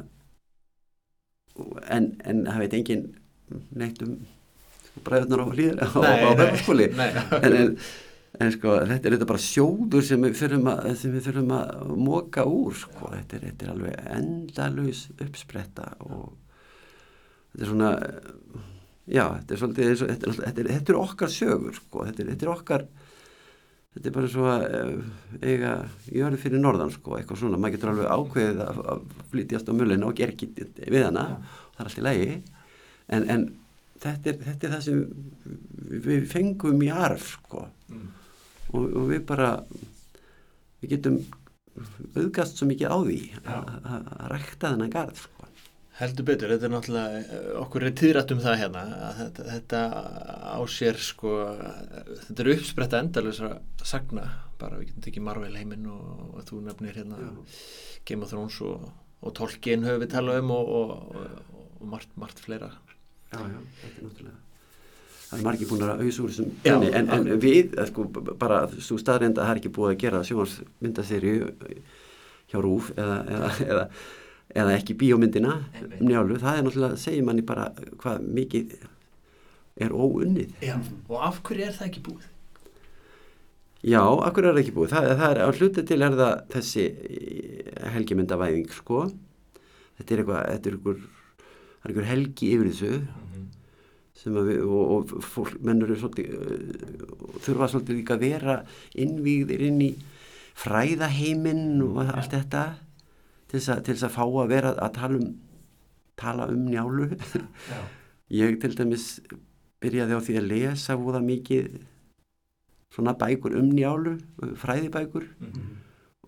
en, 1.88 2.12
en 2.24 2.44
það 2.46 2.60
veit 2.64 2.76
engin 2.78 3.06
neitt 3.74 4.04
um 4.04 4.18
bræðunar 5.06 5.44
á 5.44 5.46
hlýðar 5.52 5.80
á, 5.84 6.00
á 6.00 6.30
nei, 6.98 7.08
en, 7.38 7.56
en, 7.60 7.72
en 8.38 8.52
sko 8.54 8.76
þetta 8.80 8.98
er 8.98 9.16
þetta 9.16 9.30
bara 9.30 9.44
sjóður 9.44 10.06
sem 10.08 10.26
við 10.26 10.36
þurfum 10.42 10.70
að, 10.72 10.88
sem 11.00 11.14
við 11.14 11.28
þurfum 11.28 11.54
að 11.58 11.94
móka 12.08 12.46
úr 12.48 12.78
sko, 12.78 13.12
þetta 13.14 13.38
er, 13.38 13.46
þetta 13.48 13.66
er 13.66 13.74
alveg 13.74 14.10
endalaus 14.18 15.04
uppspretta 15.16 15.90
og 16.06 16.32
þetta 17.52 17.64
er 17.64 17.72
svona 17.72 17.92
já, 19.08 19.24
þetta 19.24 19.54
er 19.54 19.62
svolítið 19.62 19.92
þetta 19.92 20.16
er, 20.32 20.40
þetta 20.40 20.64
er, 20.64 20.72
þetta 20.76 20.94
er 20.94 21.02
okkar 21.02 21.34
sögur 21.34 21.78
sko, 21.78 22.08
þetta 22.08 22.24
er, 22.24 22.32
þetta 22.34 22.48
er 22.48 22.54
okkar 22.54 22.88
þetta 23.98 24.10
er 24.10 24.14
bara 24.14 24.30
svo 24.30 24.48
að 24.50 24.64
eh, 24.68 24.90
eiga 25.42 25.72
jörðu 26.14 26.40
fyrir 26.42 26.62
norðan 26.62 26.92
sko, 26.94 27.16
eitthvað 27.18 27.40
svona, 27.42 27.58
maður 27.60 27.76
getur 27.76 27.92
alveg 27.92 28.12
ákveðið 28.14 28.60
að, 28.66 29.06
flytjast 29.32 29.70
á 29.70 29.72
mullina 29.74 30.10
og 30.10 30.22
ekki 30.28 30.50
við 30.54 31.06
hana, 31.08 31.24
það 31.74 31.82
er 31.82 31.90
allt 31.90 31.98
í 31.98 32.04
lagi. 32.06 32.28
En, 33.08 33.26
en 33.32 33.46
þetta, 34.02 34.30
er, 34.32 34.38
þetta 34.48 34.68
er 34.68 34.74
það 34.76 34.82
sem 34.86 35.00
við- 36.06 36.28
fengum 36.32 36.82
í 36.86 36.90
arf 36.94 37.32
sko 37.38 37.66
Mm. 37.88 38.08
og, 38.76 38.82
og 39.00 39.04
við 39.08 39.22
bara 39.26 39.50
við 40.82 40.90
getum 40.92 41.14
auðgast 42.18 42.58
svo 42.58 42.66
mikið 42.68 42.90
á 42.92 42.96
því 43.00 43.18
að 43.44 43.68
að- 43.80 44.08
að 44.18 44.26
rækta 44.34 44.72
þennan 44.74 44.90
garð 44.92 45.22
sko. 45.22 45.46
heldur 45.98 46.24
betur, 46.28 46.52
þetta 46.52 46.66
er 46.68 46.72
náttúrulega 46.74 47.20
eh, 47.22 47.46
okkur 47.62 47.86
er 47.88 47.94
tíðrætt 47.98 48.30
um 48.34 48.42
það 48.44 48.58
hérna 48.60 48.82
að 49.08 49.14
þetta, 49.22 49.46
þetta 49.54 49.80
á 50.54 50.58
sér 50.70 51.00
sko 51.02 51.32
þetta 52.26 52.44
er 52.44 52.50
uppspretta 52.54 53.00
endalösa 53.02 53.50
sagna, 53.82 54.26
bara 54.60 54.76
við 54.78 54.90
getum 54.92 55.02
tekið 55.08 55.22
Marvel 55.26 55.56
heiminn 55.58 55.86
og, 55.90 56.34
og 56.36 56.44
þú 56.46 56.60
nefnir 56.68 56.94
hérna 57.00 57.18
Game 58.06 58.22
of 58.22 58.30
Thrones 58.30 58.60
og, 58.62 58.84
og 59.22 59.34
Tolkien 59.34 59.82
höfum 59.88 60.04
við 60.04 60.12
talað 60.12 60.38
um 60.44 60.50
og, 60.54 60.68
og, 60.68 60.90
og, 61.16 61.56
og 61.80 61.88
margt, 61.96 62.12
margt 62.16 62.38
fleira 62.44 62.70
já, 63.32 63.38
já, 63.38 63.58
þetta 63.80 63.94
er 63.94 64.06
náttúrulega 64.06 64.36
það 65.28 65.38
er 65.38 65.44
margir 65.44 65.70
búin 65.70 65.84
að 65.84 66.04
auðs 66.04 66.20
úr 66.22 66.30
þessum 66.32 66.52
Já, 66.64 66.72
penni, 66.72 66.92
en, 67.00 67.10
en 67.16 67.42
við, 67.42 67.74
eh, 67.76 67.88
sko, 67.90 68.06
bara 68.40 68.62
svo 68.76 69.00
staðrend 69.00 69.38
að 69.38 69.48
það 69.48 69.54
er 69.54 69.62
ekki 69.62 69.74
búið 69.76 69.92
að 69.92 70.00
gera 70.04 70.22
sjónvarsmyndaserju 70.28 71.50
hjá 72.48 72.62
Rúf 72.64 72.92
eða, 72.96 73.18
eða, 73.34 73.50
eða, 73.66 73.84
eða 74.62 74.78
ekki 74.78 74.96
bíómyndina 75.02 75.58
njálu, 76.00 76.40
það 76.40 76.62
er 76.62 76.66
náttúrulega, 76.66 77.02
segir 77.04 77.28
manni 77.28 77.44
bara 77.44 77.68
hvað 78.00 78.24
mikið 78.40 78.74
er 79.78 79.94
óunnið 79.94 80.56
Já. 80.64 80.78
og 81.06 81.22
af 81.28 81.42
hverju 81.46 81.68
er 81.68 81.76
það 81.76 81.90
ekki 81.90 82.04
búið? 82.08 82.26
Já, 83.86 84.02
akkur 84.02 84.48
er 84.48 84.56
það 84.56 84.64
ekki 84.64 84.74
búið. 84.74 84.90
Það, 84.90 85.04
það 85.20 85.28
er 85.30 85.38
á 85.38 85.48
hluti 85.54 85.82
til 85.86 85.98
er 86.02 86.14
það 86.18 86.32
þessi 86.50 86.86
helgimyndavæðing, 87.94 88.72
sko. 88.74 89.04
Þetta 89.98 90.14
er 90.14 90.22
eitthvað, 90.22 90.40
þetta 90.48 90.70
er 90.70 90.78
einhver, 90.78 91.04
það 91.88 91.96
er 91.96 91.96
einhver 91.96 92.08
helgi 92.12 92.52
yfir 92.54 92.70
þessu 92.72 92.92
sem 94.18 94.36
að 94.36 94.48
við, 94.50 94.62
og, 94.66 94.92
og 95.14 95.24
fólk, 95.24 95.58
mennur 95.62 95.92
er 95.94 96.00
svolítið, 96.00 96.32
uh, 96.34 97.34
þurfa 97.44 97.68
svolítið 97.70 97.98
líka 98.00 98.16
að 98.16 98.24
vera 98.26 98.56
innvíðir 98.98 99.62
inn 99.68 99.82
í 99.86 99.90
fræðaheiminn 100.58 101.78
og 101.86 102.00
allt 102.02 102.34
þetta 102.34 102.64
til 103.48 103.60
þess 103.60 103.70
að, 103.72 103.84
til 103.86 103.94
þess 103.94 104.08
að 104.08 104.16
fá 104.16 104.24
að 104.26 104.50
vera 104.50 104.72
að 104.74 104.96
tala 104.98 105.20
um, 105.20 105.28
tala 106.18 106.48
um 106.50 106.64
njálu. 106.66 107.12
Já. 107.70 107.78
Ég 108.34 108.58
til 108.60 108.74
dæmis 108.76 109.06
byrjaði 109.80 110.18
á 110.18 110.20
því 110.26 110.34
að 110.40 110.50
lesa 110.50 110.98
voða 110.98 111.22
mikið 111.24 111.78
svona 112.92 113.14
bækur 113.16 113.54
um 113.56 113.70
njálu, 113.70 114.18
fræðibækur 114.58 115.28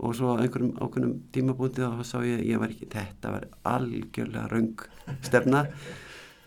og 0.00 0.14
svo 0.16 0.32
á 0.32 0.40
einhverjum 0.40 0.78
ákveðnum 0.80 1.16
tímabúndi 1.34 1.84
þá 1.84 2.04
sá 2.08 2.16
ég, 2.24 2.40
ég 2.48 2.60
var 2.60 2.72
ekki, 2.72 2.88
þetta 2.88 3.34
var 3.34 3.46
algjörlega 3.68 4.46
röng 4.48 4.84
stefna. 5.26 5.66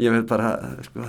Ég 0.02 0.14
verð 0.14 0.26
bara, 0.32 0.50
sko 0.88 1.06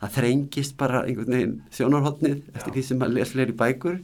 það 0.00 0.14
þrengist 0.16 0.76
bara 0.80 1.02
einhvern 1.06 1.36
veginn 1.36 1.58
sjónarhóttnið 1.74 2.38
eftir 2.56 2.74
því 2.74 2.84
sem 2.86 3.02
maður 3.02 3.18
les 3.18 3.34
fleiri 3.34 3.56
bækur 3.58 3.98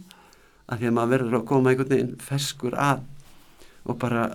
að 0.68 0.83
því 0.83 0.90
að 0.90 0.97
maður 0.99 1.14
verður 1.14 1.38
að 1.38 1.47
koma 1.49 1.73
einhvern 1.73 1.95
veginn 1.95 2.12
ferskur 2.23 2.76
að 2.76 3.07
og 3.88 3.97
bara 4.02 4.26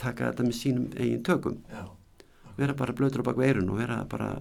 taka 0.00 0.32
þetta 0.32 0.48
með 0.48 0.58
sínum 0.58 0.90
eigin 0.98 1.22
tökum. 1.22 1.62
Já. 1.70 1.86
vera 2.58 2.74
bara 2.74 2.92
blöður 2.98 3.22
á 3.22 3.28
baku 3.30 3.46
eirun 3.46 3.70
og 3.70 3.78
vera 3.78 4.02
bara 4.10 4.32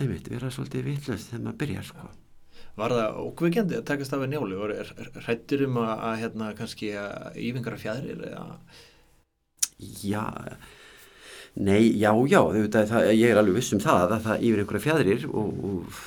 einmitt, 0.00 0.30
vera 0.32 0.48
svolítið 0.48 0.86
vitlaust 0.88 1.28
þegar 1.28 1.44
maður 1.44 1.60
byrjar 1.60 1.88
sko 1.90 2.08
Var 2.80 2.94
það 2.96 3.18
ókveikjandi 3.26 3.76
að 3.78 3.86
takast 3.90 4.14
af 4.16 4.22
að 4.24 4.30
njálu? 4.32 4.58
Og 4.64 4.72
er, 4.74 4.92
er 5.04 5.10
hrættur 5.26 5.66
um 5.66 5.80
að, 5.82 5.92
að 6.10 6.14
hérna 6.24 6.50
kannski 6.58 6.92
að 6.96 7.36
ífingra 7.48 7.78
fjæðrir 7.80 8.22
eða? 8.30 8.46
Já, 10.04 10.24
nei, 11.56 11.82
já, 12.00 12.10
já, 12.28 12.40
þetta, 12.56 12.82
það, 12.90 13.06
ég 13.16 13.30
er 13.32 13.40
alveg 13.40 13.56
viss 13.60 13.72
um 13.76 13.80
það 13.84 14.02
að 14.16 14.26
það 14.26 14.44
yfir 14.48 14.62
einhverja 14.64 14.84
fjæðrir 14.86 15.22
og, 15.30 15.62
og 15.70 16.02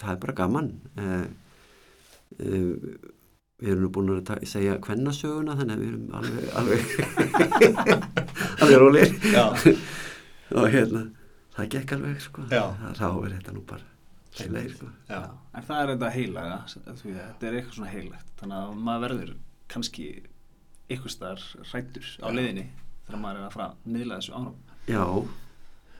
það 0.00 0.10
er 0.14 0.20
bara 0.24 0.36
gaman. 0.40 0.70
Uh, 0.98 1.26
uh, 2.42 2.72
við 3.58 3.72
erum 3.72 3.84
nú 3.86 3.90
búin 3.94 4.10
að 4.14 4.20
ta- 4.28 4.40
segja 4.46 4.76
kvennasöguna 4.82 5.56
þannig 5.58 5.74
að 5.74 5.80
við 5.82 5.88
erum 5.92 6.10
alveg, 6.18 6.44
alveg, 6.60 6.82
alveg 8.62 8.78
rólir 8.82 9.08
og 10.58 10.68
hérna, 10.74 11.02
það 11.56 11.70
gekk 11.74 11.94
alveg, 11.96 12.20
sko. 12.22 12.44
Það 12.50 13.00
ráður 13.00 13.34
þetta 13.34 13.54
nú 13.56 13.64
bara, 13.66 13.86
leiðileg, 14.36 14.76
sko. 14.76 14.90
Já. 15.08 15.20
En 15.54 15.66
það 15.68 15.82
er 15.82 15.92
þetta 15.94 16.10
heilaga, 16.14 16.58
þetta 16.74 17.48
er 17.48 17.58
eitthvað 17.58 17.74
svona 17.78 17.92
heilagt. 17.92 18.30
Þannig 18.40 18.58
að 18.62 18.78
maður 18.88 19.04
verður 19.08 19.34
kannski 19.72 20.06
eitthvað 20.88 21.14
staðar 21.14 21.44
hrættur 21.72 22.08
á 22.22 22.26
Já. 22.28 22.34
leiðinni 22.38 22.66
þegar 23.08 23.22
maður 23.24 23.40
er 23.42 23.46
að 23.48 23.54
fara 23.56 23.68
að 23.68 23.92
miðla 23.96 24.18
þessu 24.20 24.34
áram. 24.38 24.58
Já, 24.88 25.04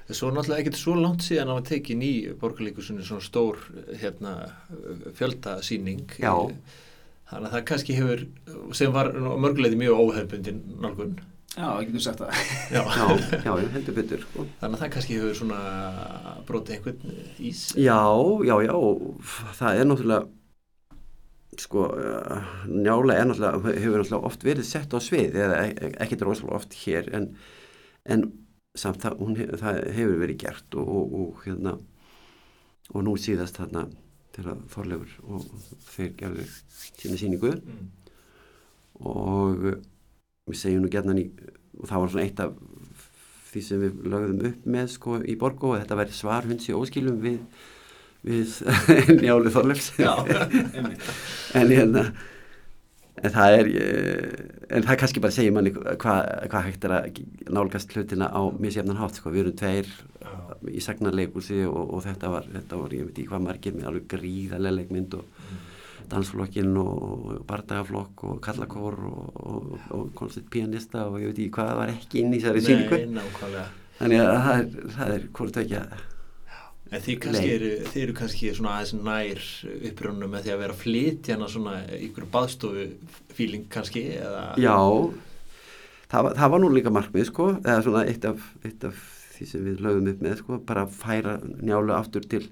Svo 0.09 0.31
náttúrulega 0.33 0.63
ekkert 0.63 0.79
svo 0.81 0.95
langt 0.97 1.21
síðan 1.21 1.51
að 1.51 1.57
maður 1.59 1.67
tekið 1.69 1.99
ný 2.01 2.11
borgarleikursunni 2.41 3.03
svona 3.05 3.25
stór 3.27 3.59
hérna, 4.01 4.31
fjöldasýning. 5.19 6.15
Já. 6.17 6.33
Þannig 7.29 7.49
að 7.51 7.53
það 7.53 7.65
kannski 7.69 7.97
hefur, 7.99 8.23
sem 8.79 8.95
var 8.95 9.11
mörguleiti 9.13 9.77
mjög 9.77 10.01
óhefbundin 10.07 10.63
nálgun, 10.81 11.19
Já, 11.57 11.69
ég 11.81 11.89
getur 11.89 12.03
sagt 12.05 12.21
það. 12.21 12.41
Já. 12.75 12.83
já, 13.47 13.53
já, 13.59 13.69
heldur 13.73 13.95
betur 13.97 14.21
sko. 14.27 14.45
Þannig 14.61 14.77
að 14.77 14.83
það 14.83 14.91
kannski 14.95 15.17
hefur 15.19 15.39
svona 15.39 15.61
brotið 16.49 16.75
einhvern 16.77 17.15
ís. 17.49 17.63
Já, 17.81 17.97
já, 18.47 18.55
já, 18.69 18.75
og 18.77 19.31
það 19.59 19.81
er 19.81 19.89
náttúrulega 19.89 20.27
sko, 21.59 21.87
uh, 21.91 22.51
njála 22.71 23.17
er 23.19 23.27
náttúrulega 23.31 23.73
hefur 23.81 23.97
náttúrulega 24.05 24.29
oft 24.31 24.45
verið 24.47 24.69
sett 24.69 24.93
á 24.95 24.99
svið 25.03 25.39
eða 25.43 25.57
e- 25.73 25.95
ekkert 26.05 26.23
rosalega 26.29 26.61
oft 26.61 26.77
hér 26.85 27.09
en, 27.19 27.25
en 28.07 28.27
samt 28.79 29.01
það, 29.03 29.17
hún, 29.25 29.35
það 29.59 29.81
hefur 29.97 30.21
verið 30.23 30.39
gert 30.45 30.77
og, 30.79 30.93
og, 31.01 31.17
og 31.25 31.43
hérna 31.49 31.73
og 32.95 33.03
nú 33.09 33.17
síðast 33.19 33.59
þarna 33.59 33.89
þegar 34.37 34.61
Þorleifur 34.71 35.17
og 35.27 35.49
þeir 35.97 36.13
gerðu 36.21 36.47
sína 37.01 37.19
síningu 37.25 37.57
Mm. 37.59 37.89
og 39.09 39.67
við 40.49 40.61
segjum 40.63 40.85
nú 40.85 40.93
gerðan 40.93 41.23
í 41.23 41.29
og 41.79 41.87
það 41.87 42.03
var 42.03 42.13
svona 42.13 42.27
eitt 42.27 42.41
af 42.43 42.57
því 43.49 43.65
sem 43.65 43.83
við 43.85 44.09
lögðum 44.13 44.49
upp 44.51 44.65
með 44.77 44.89
sko 44.93 45.21
í 45.23 45.37
Borgó 45.41 45.75
að 45.75 45.85
þetta 45.85 46.01
væri 46.01 46.17
svar 46.17 46.49
hunds 46.49 46.69
í 46.69 46.75
óskilum 46.77 47.21
við, 47.23 47.39
við 48.27 48.59
njálu 49.23 49.53
Þorleifs. 49.55 49.93
En 51.57 51.73
hérna 51.73 52.11
en 53.19 53.35
það 53.35 53.57
er 53.57 53.71
en 54.69 54.85
það 54.87 54.99
kannski 55.01 55.23
bara 55.23 55.35
segja 55.35 55.55
manni 55.55 55.73
hvað 55.75 56.29
hva 56.53 56.65
hægt 56.67 56.85
er 56.87 56.95
að 56.99 57.23
nálgast 57.51 57.95
hlutina 57.95 58.29
á 58.31 58.43
misjafnan 58.61 59.01
hátt 59.01 59.19
sko, 59.19 59.33
við 59.35 59.47
erum 59.47 59.57
tveir 59.59 59.89
í 60.69 60.83
sagnarleikursi 60.83 61.63
og, 61.69 61.95
og 61.97 62.05
þetta 62.05 62.33
var, 62.33 62.49
þetta 62.53 62.83
var, 62.83 62.95
ég 62.95 63.09
veit 63.09 63.17
ekki 63.17 63.31
hvað 63.31 63.47
margir 63.47 63.77
með 63.77 63.91
alveg 63.91 64.07
gríðarlega 64.13 64.77
leikmynd 64.79 65.19
og 65.19 65.49
dansflokkin 66.13 66.77
og, 66.81 67.33
bardagaflokk 67.49 68.25
og 68.29 68.39
kallakór 68.45 68.99
og, 69.09 69.41
og, 69.41 69.73
og 69.97 70.13
konsert 70.19 70.49
pianista 70.53 71.07
og 71.09 71.19
ég 71.23 71.33
veit 71.33 71.43
ekki 71.43 71.57
hvað 71.59 71.75
var 71.81 71.95
ekki 71.95 72.23
inn 72.23 72.37
í 72.37 72.41
þessari 72.43 72.65
síningu 72.67 73.01
þannig 73.99 74.23
að 74.23 74.39
það 74.47 74.55
er, 74.55 74.71
það 74.97 75.17
er 75.17 75.27
hvort 75.39 75.61
ekki 75.65 75.83
að 75.83 76.07
En 76.89 77.03
þið 77.05 77.27
eru, 77.37 77.71
þið 77.85 78.01
eru 78.01 78.13
kannski 78.17 78.51
svona 78.57 78.79
aðeins 78.79 78.95
nær 79.05 79.43
upprönnum 79.91 80.31
með 80.33 80.47
því 80.47 80.53
að 80.55 80.63
vera 80.63 80.73
að 80.73 80.85
flytja 80.87 81.35
hana 81.37 81.49
svona 81.53 81.75
ykkur 81.99 82.29
baðstofu 82.33 82.87
fíling 83.37 83.67
kannski 83.69 84.07
eða? 84.17 84.45
Já, 84.57 84.79
það 86.09 86.25
var, 86.25 86.39
það 86.39 86.55
var 86.55 86.63
nú 86.63 86.71
líka 86.73 86.93
markmið 86.97 87.29
sko, 87.29 87.51
eða 87.61 87.83
svona 87.85 88.07
eitt 88.09 88.25
af, 88.31 88.47
eitt 88.65 88.89
af 88.89 89.03
því 89.35 89.51
sem 89.51 89.69
við 89.69 89.85
lögum 89.85 90.09
upp 90.15 90.25
með 90.25 90.41
sko, 90.41 90.61
bara 90.71 90.87
að 90.87 90.97
færa 91.03 91.37
njálu 91.45 91.93
aftur 91.99 92.25
til 92.33 92.47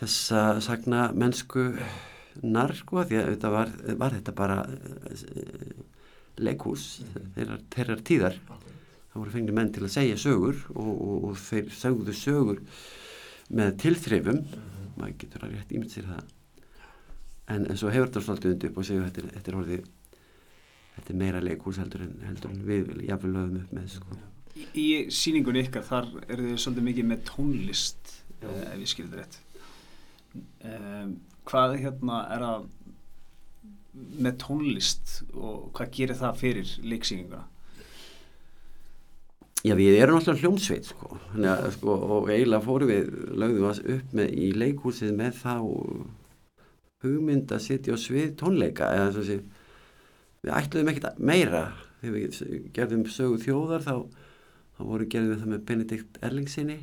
þessa 0.00 0.42
sagna 0.66 1.06
mennsku 1.14 1.70
nar 2.42 2.74
sko, 2.76 3.04
því 3.06 3.20
að 3.20 3.32
þetta 3.34 3.50
var, 3.54 3.72
var 4.02 4.16
þetta 4.18 4.36
bara 4.36 4.60
uh, 4.66 5.82
leikhús 6.42 6.86
þeirrar, 7.36 7.64
þeirrar 7.74 8.06
tíðar. 8.06 8.38
Það 8.46 9.20
voru 9.22 9.32
fengni 9.32 9.56
menn 9.56 9.72
til 9.72 9.84
að 9.86 9.94
segja 9.96 10.16
sögur 10.20 10.62
og, 10.74 10.92
og, 10.92 11.28
og 11.30 11.36
þeir 11.40 11.68
sögðu 11.72 12.16
sögur 12.16 12.64
með 13.56 13.76
tilþrifum. 13.84 14.42
Maður 14.96 15.20
getur 15.22 15.46
að 15.46 15.54
rétt 15.56 15.76
ímynd 15.76 15.92
sér 15.92 16.08
það. 16.10 16.32
En, 17.46 17.62
en 17.62 17.78
svo 17.78 17.92
hefur 17.94 18.10
þetta 18.10 18.24
svolítið 18.26 18.56
undir 18.56 18.72
upp 18.72 18.80
og 18.80 18.88
segjum 18.88 19.06
þetta, 19.06 19.30
þetta 19.36 19.52
er 19.52 19.58
orðið 19.60 19.86
þetta 20.96 21.12
er 21.12 21.20
meira 21.20 21.42
leikhús 21.44 21.80
heldur 21.80 22.06
en, 22.06 22.16
heldur 22.24 22.52
en 22.52 22.64
við 22.66 22.92
jafnvel 23.06 23.32
lögum 23.34 23.60
upp 23.62 23.74
með 23.76 23.88
sko. 23.92 24.18
Í, 24.56 24.66
í 24.80 24.86
síningunni 25.12 25.64
ykkar, 25.66 25.84
þar 25.86 26.08
eru 26.24 26.50
þið 26.50 26.60
svolítið 26.62 26.86
mikið 26.88 27.08
með 27.10 27.24
tónlist, 27.28 28.12
uh, 28.40 28.62
ef 28.72 28.78
ég 28.80 28.92
skilði 28.92 29.20
rétt. 29.20 29.40
Um, 30.66 31.16
hvað 31.46 31.76
hérna 31.82 32.22
er 32.34 32.46
að 32.46 32.66
með 33.96 34.40
tónlist 34.42 35.20
og 35.32 35.70
hvað 35.76 35.92
gerir 35.96 36.18
það 36.18 36.40
fyrir 36.40 36.72
leiksýninguna? 36.84 37.44
Já, 39.66 39.72
við 39.74 39.96
erum 39.98 40.20
alltaf 40.20 40.38
hljómsveit 40.42 40.90
sko. 40.90 41.16
Þannig 41.32 41.50
að, 41.50 41.68
sko, 41.74 41.94
og 42.16 42.28
eiginlega 42.30 42.66
fórum 42.66 42.90
við 42.92 43.08
lögðum 43.40 43.64
við 43.64 43.94
upp 43.96 44.12
með, 44.18 44.34
í 44.36 44.50
leikhúsið 44.54 45.16
með 45.16 45.40
þá 45.40 45.54
hugmynd 47.06 47.54
að 47.54 47.64
sitja 47.64 47.96
á 47.96 47.98
svið 47.98 48.36
tónleika 48.40 48.92
eða 48.94 49.08
svo 49.16 49.24
sé 49.26 49.40
við 50.44 50.52
ætluðum 50.54 50.92
ekkert 50.92 51.18
meira 51.18 51.64
þegar 52.00 52.14
við 52.16 52.70
gerðum 52.76 53.04
sögu 53.10 53.40
þjóðar 53.42 53.84
þá, 53.86 53.94
þá 54.76 54.80
voru 54.92 55.08
gerðum 55.10 55.32
við 55.32 55.42
það 55.42 55.52
með 55.52 55.64
Benedikt 55.70 56.20
Erlingsinni 56.26 56.78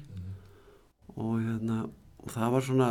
og 1.13 1.38
hérna 1.39 1.80
og 2.23 2.31
það 2.31 2.53
var 2.53 2.65
svona 2.65 2.89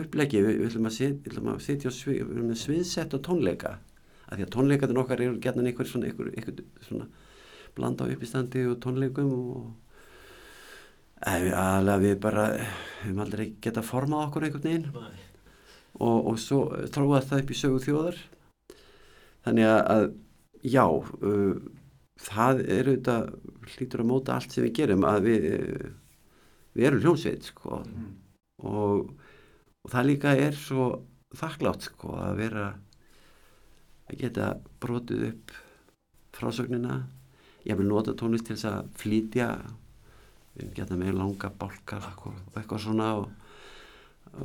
upplegi 0.00 0.40
við, 0.42 0.56
við 0.60 0.70
ætlum 0.72 1.52
að 1.52 1.62
sitja 1.62 1.90
á 1.90 1.94
svið 1.94 2.24
við 2.24 2.32
erum 2.34 2.48
með 2.50 2.60
sviðsett 2.62 3.14
og 3.14 3.22
tónleika. 3.26 3.76
Af 4.24 4.34
því 4.34 4.46
að 4.46 4.52
tónleikatin 4.56 5.00
okkar 5.02 5.22
eru 5.22 5.38
gerðan 5.42 5.70
einhver 5.70 5.88
svona, 5.88 6.10
einhver, 6.10 6.32
einhver 6.34 6.86
svona 6.88 7.06
blanda 7.76 8.08
á 8.08 8.10
uppistandi 8.10 8.64
og 8.66 8.80
tónleikum 8.82 9.30
og 9.34 9.70
aðalega 11.24 12.02
við 12.02 12.16
bara 12.24 12.48
við 12.56 12.66
höfum 13.04 13.22
aldrei 13.24 13.44
geta 13.62 13.84
formað 13.86 14.26
okkur 14.26 14.48
einhvern 14.48 14.66
veginn. 14.66 14.90
Og, 15.94 16.18
og 16.32 16.38
svo 16.42 16.64
tróðast 16.90 17.30
það 17.30 17.44
upp 17.44 17.54
í 17.54 17.58
sögu 17.60 17.82
þjóðar. 17.84 18.20
Þannig 19.46 19.70
að, 19.70 20.08
já 20.66 20.84
uh, 20.88 21.54
það 22.24 22.64
er 22.64 22.90
auðvitað 22.90 23.34
hlýtur 23.74 24.02
að 24.02 24.10
móta 24.10 24.34
allt 24.34 24.54
sem 24.54 24.66
við 24.66 24.74
gerum 24.80 25.06
að 25.06 25.28
við 25.28 25.46
uh, 25.52 25.92
við 26.74 26.88
erum 26.88 27.02
hljómsveit 27.04 27.50
sko 27.52 27.80
og, 28.62 29.10
og 29.82 29.90
það 29.92 30.06
líka 30.10 30.34
er 30.38 30.54
svo 30.58 30.86
þakklátt 31.34 31.88
sko 31.88 32.14
að 32.20 32.36
vera 32.38 32.66
að 34.10 34.18
geta 34.20 34.50
brotið 34.80 35.24
upp 35.32 35.54
frásögnina. 36.36 37.00
Ég 37.64 37.78
vil 37.78 37.88
nota 37.88 38.12
tónlist 38.18 38.46
til 38.46 38.56
þess 38.58 38.68
að 38.70 38.90
flytja 39.00 39.48
við 40.54 40.74
geta 40.76 40.98
með 41.00 41.16
langa 41.18 41.48
bálkar 41.58 42.04
og 42.28 42.36
eitthvað 42.54 42.82
svona 42.84 43.08
og, 43.18 43.30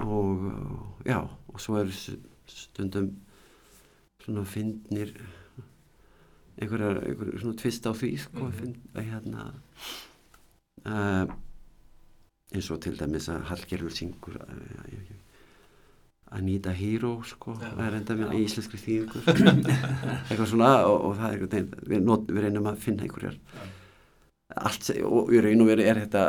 og 0.06 1.06
já 1.06 1.20
og 1.22 1.60
svo 1.62 1.78
eru 1.82 1.92
s- 1.94 2.16
stundum 2.50 3.12
svona 4.24 4.46
fyndnir 4.48 5.12
einhverjar, 6.60 7.04
einhverjar 7.06 7.44
svona 7.44 7.60
tvist 7.60 7.86
á 7.86 7.92
því 7.94 8.10
sko, 8.24 8.48
mm 8.50 8.74
að 8.96 9.06
hérna 9.12 9.44
uh, 10.86 11.26
eins 12.56 12.70
og 12.74 12.82
til 12.84 12.96
dæmis 12.98 13.30
að 13.32 13.48
Hallgerður 13.50 13.94
syngur 13.94 14.40
uh, 14.42 15.18
Anita 16.38 16.72
Hero 16.78 17.16
sko, 17.26 17.56
Já. 17.58 17.72
það 17.74 17.86
er 17.88 17.98
enda 18.00 18.16
með 18.20 18.34
íslenskri 18.44 18.80
þýðingu. 18.84 19.22
Eitthvað 20.30 20.50
svona 20.52 20.74
og, 20.86 20.98
og 21.08 21.16
það 21.18 21.28
er 21.28 21.38
einhvern 21.38 21.54
veginn, 21.54 22.10
við, 22.10 22.36
við 22.36 22.44
reynum 22.46 22.70
að 22.70 22.84
finna 22.84 23.06
einhverjar. 23.06 23.40
Allt, 24.60 24.92
og 25.06 25.32
raun 25.34 25.64
og 25.64 25.70
veru 25.70 25.86
er 25.86 26.04
þetta 26.04 26.26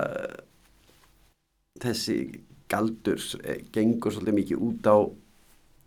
þessi 1.81 2.17
galdur 2.71 3.21
eh, 3.45 3.63
gengur 3.73 4.15
svolítið 4.15 4.39
mikið 4.39 4.65
út 4.67 4.89
á 4.89 4.97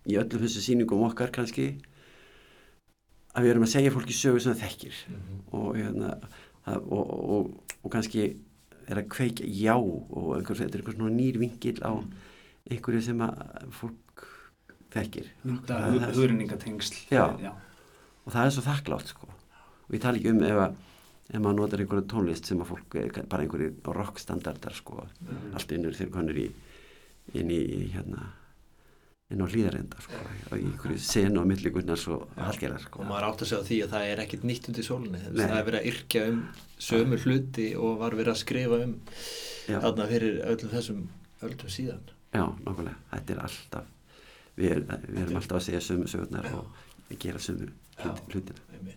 í 0.09 0.17
öllum 0.19 0.41
þessu 0.43 0.61
sýningum 0.61 1.05
okkar 1.07 1.31
kannski 1.33 1.67
að 3.33 3.45
við 3.45 3.53
erum 3.53 3.65
að 3.65 3.73
segja 3.73 3.93
fólki 3.93 4.15
sögu 4.17 4.41
sem 4.41 4.53
það 4.53 4.65
þekkir. 4.67 4.97
Og, 5.57 5.69
hérna, 5.77 6.15
það, 6.67 6.89
og, 6.93 7.13
og, 7.37 7.77
og 7.81 7.93
kannski 7.93 8.27
er 8.87 9.01
að 9.01 9.09
kveikja 9.13 9.47
já 9.47 9.75
og 9.77 10.29
einhver, 10.37 10.57
þetta 10.59 10.77
er 10.77 10.81
einhver 10.83 10.97
svona 10.97 11.15
nýr 11.15 11.39
vingil 11.41 11.79
á 11.83 11.93
einhverju 12.71 13.01
sem 13.03 13.21
að 13.25 13.43
fólk 13.75 14.25
þekkir. 14.93 15.29
Er-. 17.09 17.37
Já. 17.41 17.53
og 18.23 18.31
það 18.35 18.45
er 18.45 18.55
svo 18.55 18.65
þakklátt 18.67 19.07
sko. 19.13 19.27
Og 19.87 19.95
ég 19.97 20.03
tala 20.03 20.19
ekki 20.19 20.31
um 20.31 20.43
ef 20.43 20.59
að 20.67 20.75
ef 21.33 21.39
maður 21.39 21.57
notar 21.61 21.81
einhverju 21.83 22.05
tónlist 22.11 22.45
sem 22.49 22.61
að 22.61 22.71
fólk 22.73 22.95
er 22.99 23.25
bara 23.31 23.43
einhverju 23.45 23.73
rockstandardar 23.97 24.75
sko. 24.77 25.07
Allt 25.55 25.71
innur 25.71 25.95
þegar 25.97 26.13
konur 26.19 26.39
í 26.39 26.47
inn 27.39 27.51
í 27.51 27.89
hérna 27.93 28.29
inn 29.33 29.43
á 29.43 29.47
hlýðarenda 29.49 30.03
sko 30.05 30.19
og 30.23 30.53
í 30.55 30.67
einhverju 30.67 30.99
senu 31.03 31.41
á 31.41 31.45
milligurnar 31.49 31.99
svo 31.99 32.19
halgerar 32.37 32.83
sko. 32.83 33.01
Og 33.03 33.09
maður 33.09 33.27
átt 33.29 33.43
að 33.45 33.51
segja 33.51 33.67
því 33.69 33.79
að 33.85 33.95
það 33.95 34.11
er 34.11 34.23
ekkert 34.23 34.45
nýtt 34.49 34.69
undir 34.71 34.87
sólinni 34.87 35.23
Nei. 35.23 35.43
það 35.43 35.57
er 35.57 35.67
verið 35.69 35.79
að 35.79 35.89
yrkja 35.91 36.25
um 36.31 36.41
sömu 36.87 37.19
hluti 37.23 37.67
og 37.79 37.97
var 38.03 38.17
verið 38.19 38.33
að 38.35 38.41
skrifa 38.43 38.79
um 38.85 38.95
já, 39.67 39.77
þarna 39.77 40.09
fyrir 40.11 40.39
öllum 40.53 40.73
þessum 40.73 41.03
öllum 41.43 41.73
síðan. 41.77 42.03
Já, 42.33 42.45
nákvæmlega, 42.65 42.97
þetta 43.13 43.35
er 43.35 43.43
alltaf 43.47 43.91
við, 44.57 44.71
er, 44.71 44.85
við 45.07 45.21
erum 45.25 45.39
alltaf 45.39 45.59
að 45.59 45.65
segja 45.67 45.83
sömu 45.83 46.09
sögurnar 46.11 46.49
og 46.57 47.15
gera 47.21 47.41
sömu 47.41 47.69
hlut, 48.01 48.23
hlutina. 48.33 48.95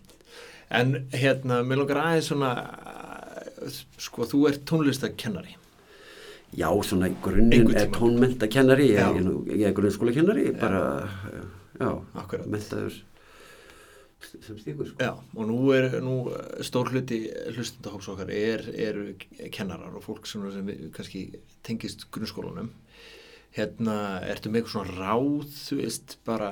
En 0.77 0.97
hérna, 1.13 1.61
mér 1.63 1.79
langar 1.79 2.01
aðeins 2.01 2.27
svona, 2.27 2.49
sko, 4.03 4.25
þú 4.27 4.41
ert 4.49 4.65
tónlistakennari. 4.67 5.55
Já, 6.55 6.69
svona 6.83 7.09
Einhvern 7.09 7.51
er 7.51 7.65
tímann. 7.65 7.91
tónmentakennari, 7.91 8.87
ég, 8.93 9.19
ég, 9.51 9.65
er 9.67 9.75
grunnskólakennari, 9.75 10.51
bara, 10.55 11.09
já, 11.75 11.89
mentaður 12.47 13.01
sem 14.41 14.57
stíkur, 14.57 14.87
sko. 14.87 14.97
Já, 15.03 15.11
og 15.35 15.49
nú 15.49 15.57
er 15.75 15.99
nú 16.01 16.15
stór 16.65 16.89
hluti 16.93 17.27
hlustundahóps 17.53 18.07
okkar 18.13 18.31
er, 18.33 18.63
eru 18.73 19.11
kennarar 19.53 19.95
og 19.97 20.05
fólk 20.05 20.25
sem, 20.29 20.45
sem 20.53 20.71
kannski 20.95 21.27
tengist 21.67 22.07
grunnskólanum. 22.13 22.71
Hérna, 23.57 23.97
ertu 24.27 24.51
með 24.51 24.63
eitthvað 24.63 24.73
svona 24.73 24.95
ráð, 24.97 25.53
þú 25.59 25.77
veist, 25.81 26.17
bara 26.27 26.49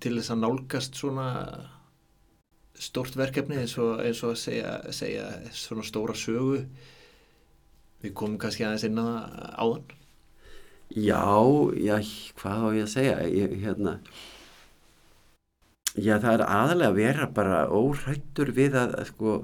til 0.00 0.16
þess 0.16 0.32
að 0.32 0.42
nálgast 0.44 0.96
svona 0.98 1.28
stort 2.80 3.16
verkefni 3.18 3.60
eins 3.60 3.76
og, 3.80 4.00
eins 4.00 4.22
og 4.24 4.32
að 4.32 4.40
segja, 4.40 4.72
segja 4.96 5.26
svona 5.52 5.84
stóra 5.84 6.16
sögu 6.16 6.62
við 8.02 8.14
komum 8.16 8.38
kannski 8.40 8.66
aðeins 8.66 8.86
inn 8.88 9.00
að 9.02 9.16
áðan. 9.60 9.96
Já, 10.90 11.22
já, 11.78 11.96
hvað 12.40 12.66
á 12.66 12.68
ég 12.74 12.84
að 12.84 12.92
segja? 12.96 13.16
Ég, 13.30 13.56
hérna 13.62 14.00
já, 15.98 16.16
það 16.18 16.32
er 16.32 16.44
aðalega 16.46 16.90
að 16.90 16.98
vera 16.98 17.28
bara 17.34 17.60
óhrættur 17.70 18.52
við 18.54 18.76
að, 18.78 18.94
að 19.00 19.08
sko 19.10 19.34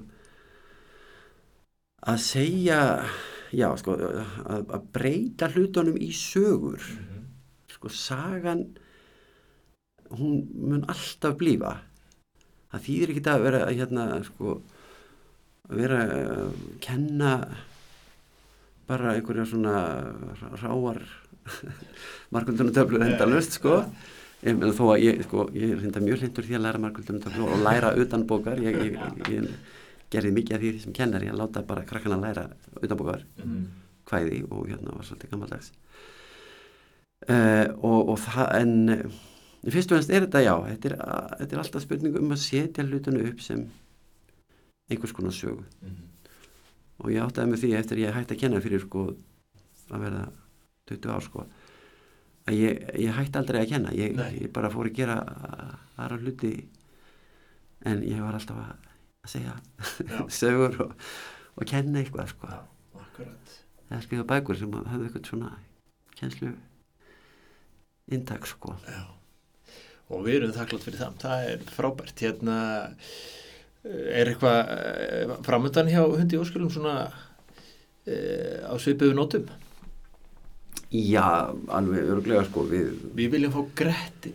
að 2.07 2.21
segja 2.23 2.81
já, 3.55 3.69
sko 3.81 3.97
að, 3.97 4.66
að 4.79 4.88
breyta 4.95 5.51
hlutunum 5.55 5.99
í 5.99 6.11
sögur. 6.14 6.83
Sko, 7.73 7.90
sagan 7.92 8.66
hún 10.16 10.45
mun 10.55 10.87
alltaf 10.88 11.37
blífa. 11.40 11.77
Það 12.73 12.85
þýðir 12.87 13.12
ekki 13.12 13.25
að 13.31 13.47
vera 13.47 13.62
hérna, 13.71 14.07
sko 14.27 14.59
að 15.66 15.81
vera 15.83 16.03
að 16.07 16.61
kenna 16.85 17.33
bara 18.87 19.14
einhverja 19.14 19.46
svona 19.51 19.77
ráar 20.62 21.03
markvöldunartöflur 22.35 23.07
endalust 23.07 23.59
sko. 23.59 23.81
meina 24.42 24.75
þó 24.77 24.85
að 24.92 25.03
ég, 25.05 25.25
sko, 25.27 25.49
ég 25.55 25.75
er 25.75 25.83
hinda 25.83 26.03
mjög 26.05 26.22
hlindur 26.22 26.46
því 26.46 26.59
að 26.59 26.64
læra 26.66 26.83
markvöldunartöflur 26.85 27.57
og 27.57 27.64
læra 27.66 27.94
utan 27.99 28.27
bókar. 28.29 28.62
Ég, 28.62 28.79
ég, 28.92 29.01
ég 29.33 29.49
gerði 30.12 30.33
mikið 30.37 30.57
af 30.57 30.62
því 30.62 30.72
sem 30.85 30.94
kennar 30.94 31.25
ég 31.27 31.35
láta 31.37 31.64
bara 31.66 31.87
krakkana 31.87 32.18
læra 32.20 32.46
utan 32.83 32.99
bókar 32.99 33.25
hvæði 34.07 34.42
og 34.51 34.68
hérna 34.70 34.94
var 34.94 35.07
svolítið 35.07 35.33
gammaldags 35.33 35.72
uh, 37.27 37.66
og, 37.83 38.12
og 38.12 38.20
það 38.22 38.53
en 38.61 38.75
uh, 38.94 39.16
fyrst 39.66 39.92
og 39.92 39.99
ennst 39.99 40.12
er 40.14 40.27
þetta 40.27 40.44
já 40.44 40.55
þetta 40.68 40.90
er, 40.90 40.96
þetta 41.40 41.57
er 41.57 41.62
alltaf 41.62 41.87
spurning 41.87 42.18
um 42.20 42.35
að 42.37 42.44
setja 42.44 42.87
hlutinu 42.87 43.25
upp 43.31 43.42
sem 43.42 43.64
einhvers 44.90 45.16
konar 45.16 45.35
sögu 45.35 45.64
og 47.02 47.12
ég 47.12 47.22
áttaði 47.22 47.52
með 47.52 47.62
því 47.62 47.70
eftir 47.78 48.02
ég 48.02 48.16
hætti 48.16 48.37
að 48.37 48.42
kenna 48.44 48.62
fyrir 48.64 48.82
sko 48.82 49.06
að 49.92 50.02
verða 50.06 50.26
20 50.90 51.14
ár 51.14 51.24
sko 51.26 51.46
að 52.46 52.59
ég, 52.61 52.85
ég 53.02 53.16
hætti 53.16 53.40
aldrei 53.40 53.61
að 53.62 53.72
kenna. 53.74 53.94
Ég, 53.96 54.18
ég 54.38 54.52
bara 54.54 54.70
fór 54.72 54.90
að 54.90 54.98
gera 55.00 55.16
aðra 55.96 56.20
hluti 56.22 56.52
en 57.87 58.02
ég 58.06 58.22
var 58.22 58.38
alltaf 58.38 58.61
að, 58.62 58.87
að 59.26 59.35
segja 59.35 59.56
sögur 60.40 60.80
og, 60.87 60.94
og 61.56 61.68
kenna 61.68 62.02
eitthvað 62.02 62.32
sko. 62.35 62.52
Eða 63.87 64.00
skrifa 64.04 64.28
bækur 64.30 64.59
sem 64.59 64.78
hafði 64.78 65.09
eitthvað 65.09 65.30
svona 65.30 65.52
kennslu 66.16 66.52
intak 68.14 68.46
sko. 68.48 68.76
Já. 68.87 69.02
og 70.06 70.22
við 70.26 70.40
erum 70.40 70.54
þakklátt 70.54 70.87
fyrir 70.87 71.02
það. 71.02 71.18
Það 71.24 71.50
er 71.50 71.66
frábært. 71.74 72.22
Hérna 72.22 72.59
er 73.87 74.33
eitthvað 74.33 75.37
framöndan 75.46 75.90
hjá 75.92 76.03
hundi 76.05 76.40
óskulum 76.40 76.72
svona 76.72 76.96
e, 78.07 78.16
á 78.66 78.75
svipuðu 78.83 79.16
nótum? 79.16 79.51
Já, 80.94 81.53
alveg 81.75 82.14
örglega 82.14 82.46
sko 82.46 82.64
við, 82.70 82.94
við 83.18 83.35
viljum 83.35 83.55
fá 83.55 83.62
Gretti. 83.83 84.33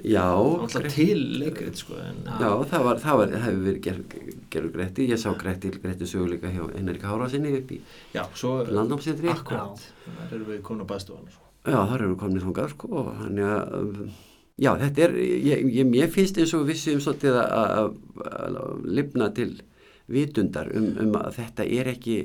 Já, 0.00 0.24
alltaf 0.32 0.86
til 0.94 1.18
leikrið 1.40 1.76
sko 1.76 1.98
en, 2.00 2.22
já 2.24 2.48
það 2.70 2.84
var, 2.86 3.00
það 3.02 3.18
var, 3.20 3.34
hefur 3.42 3.58
verið 3.66 3.82
gerð 3.84 4.14
ger, 4.54 4.68
Gretti, 4.72 5.08
ég 5.10 5.20
sá 5.20 5.28
Gretti, 5.36 5.74
Gretti 5.76 6.08
söguleika 6.08 6.52
hjá 6.54 6.62
Einarika 6.72 7.10
Hárasinni 7.10 7.52
upp 7.58 7.74
í 7.76 7.82
já, 8.14 8.22
svo 8.32 8.62
landnámsýndri 8.64 9.28
akkurat, 9.34 9.84
þar 10.06 10.34
erum 10.38 10.48
við 10.54 10.62
konu 10.70 10.88
baðstofan 10.88 11.28
Já, 11.60 11.76
þar 11.90 12.06
eru 12.06 12.16
komin 12.16 12.40
þangað 12.40 12.70
sko 12.72 12.88
og 13.02 13.08
þannig 13.18 13.48
að 13.52 13.74
um, 13.76 14.12
já, 14.60 14.70
þetta 14.82 15.04
er, 15.06 15.16
ég, 15.20 15.64
ég, 15.78 15.88
mér 15.88 16.12
finnst 16.12 16.38
eins 16.40 16.54
og 16.56 16.66
við 16.68 16.80
séum 16.82 17.02
svolítið 17.02 17.38
að, 17.40 17.52
að, 17.56 17.90
að 18.30 18.58
lifna 18.98 19.30
til 19.36 19.50
vitundar 20.10 20.70
um, 20.76 20.90
um 21.04 21.16
að 21.20 21.38
þetta 21.38 21.66
er 21.78 21.92
ekki 21.94 22.18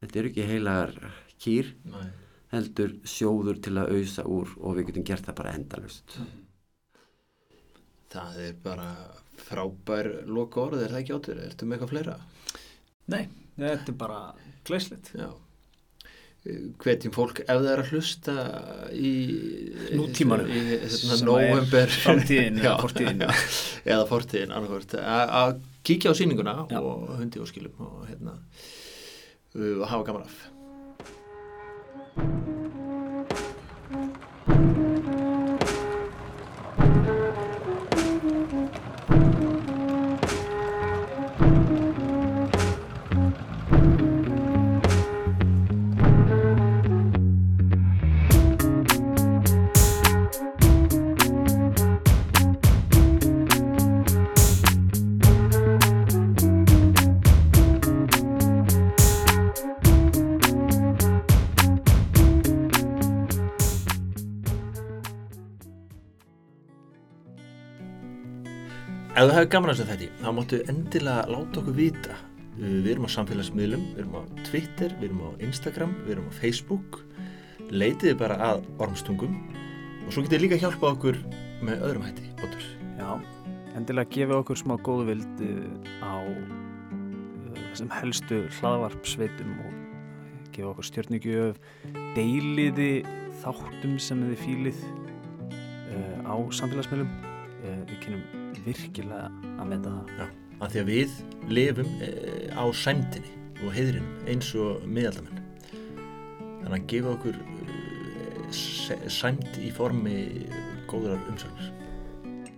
þetta 0.00 0.20
er 0.20 0.30
ekki 0.30 0.48
heilagar 0.48 0.96
kýr 1.42 1.72
Nei. 1.92 2.08
heldur 2.54 2.96
sjóður 3.08 3.60
til 3.62 3.76
að 3.76 3.94
auðsa 3.96 4.26
úr 4.30 4.56
og 4.60 4.78
við 4.78 4.90
getum 4.90 5.08
gert 5.10 5.28
það 5.28 5.40
bara 5.42 5.54
endalust 5.58 6.18
það 8.12 8.42
er 8.46 8.60
bara 8.64 8.90
frábær 9.46 10.12
loka 10.30 10.62
orð, 10.62 10.84
er 10.84 10.94
það 10.94 11.02
ekki 11.02 11.16
áttur 11.16 11.42
ertu 11.44 11.66
með 11.66 11.76
eitthvað 11.76 11.92
fleira? 11.92 12.14
Nei, 13.12 13.26
þetta 13.58 13.92
er 13.92 13.98
bara 14.00 14.20
glæslegt. 14.66 15.10
Já 15.14 15.28
hvetjum 16.82 17.12
fólk 17.14 17.40
ef 17.42 17.48
það 17.50 17.68
er 17.72 17.82
að 17.82 17.92
hlusta 17.92 18.34
í 18.94 19.12
Nútímanum. 19.98 20.50
í 20.50 20.62
hérna, 20.70 20.90
Sem 20.94 21.14
er 21.16 21.24
november 21.26 21.94
framtíðin 22.02 22.60
eða 22.62 22.72
Já, 22.72 22.74
fortíðin. 22.82 23.24
eða 23.92 24.04
fortíðin 24.10 24.56
að 24.56 25.56
kíkja 25.86 26.12
á 26.12 26.18
sýninguna 26.18 26.56
Já. 26.70 26.78
og 26.80 27.16
hundi 27.20 27.42
og 27.42 27.50
skilum 27.50 27.80
og 27.86 28.04
hérna 28.10 28.36
uh, 29.56 29.86
hafa 29.86 30.04
gaman 30.06 30.26
af 30.26 30.55
Þú 69.36 69.42
hefur 69.42 69.50
gaman 69.52 69.68
að 69.68 69.80
þessu 69.82 69.84
þetta, 69.90 70.06
þá 70.16 70.28
máttu 70.32 70.58
endilega 70.72 71.24
láta 71.28 71.58
okkur 71.60 71.74
vita. 71.76 72.14
Við 72.56 72.86
erum 72.88 73.04
á 73.04 73.10
samfélagsmiðlum, 73.12 73.82
við 73.90 73.98
erum 74.00 74.14
á 74.16 74.22
Twitter, 74.46 74.94
við 74.96 75.10
erum 75.10 75.18
á 75.20 75.30
Instagram, 75.44 75.90
við 76.06 76.12
erum 76.14 76.30
á 76.32 76.38
Facebook. 76.38 76.96
Leitiði 77.68 78.14
bara 78.16 78.38
að 78.46 78.62
ormstungum 78.80 79.34
og 80.06 80.08
svo 80.16 80.24
getið 80.24 80.40
líka 80.40 80.60
hjálpa 80.62 80.94
okkur 80.94 81.18
með 81.68 81.84
öðrum 81.84 82.06
hætti, 82.06 82.30
Otur. 82.46 82.64
Já, 82.96 83.10
endilega 83.76 84.14
gefa 84.16 84.38
okkur 84.40 84.60
smá 84.62 84.74
góðu 84.88 85.04
vild 85.10 85.44
uh, 85.44 85.68
á 86.00 86.16
uh, 86.16 87.60
þessum 87.74 87.92
helstu 87.92 88.40
hlaðvarpsveitum 88.62 89.52
og 89.66 89.76
gefa 90.56 90.70
okkur 90.72 90.88
stjörnugjöf, 90.94 91.60
deiliði 92.16 92.88
þáttum 93.44 94.00
sem 94.00 94.24
þið 94.30 94.42
fílið 94.46 94.82
uh, 94.88 96.24
á 96.24 96.34
samfélagsmiðlum. 96.62 97.12
Við 97.66 97.96
kynum 98.00 98.24
virkilega 98.66 99.30
að 99.56 99.70
meta 99.72 99.94
það. 100.18 100.34
Af 100.56 100.72
því 100.72 100.82
að 100.82 100.90
við 100.90 101.16
lifum 101.52 101.90
eh, 102.04 102.46
á 102.56 102.64
sæmdini 102.72 103.32
og 103.62 103.72
heiðrinum 103.76 104.28
eins 104.30 104.52
og 104.58 104.84
miðaldamenn. 104.88 105.42
Þannig 106.62 106.78
að 106.78 106.86
gefa 106.92 107.14
okkur 107.14 107.40
eh, 107.40 108.60
sæmd 109.12 109.60
í 109.62 109.72
formi 109.74 110.16
góðrar 110.90 111.22
umsögnar. 111.30 111.72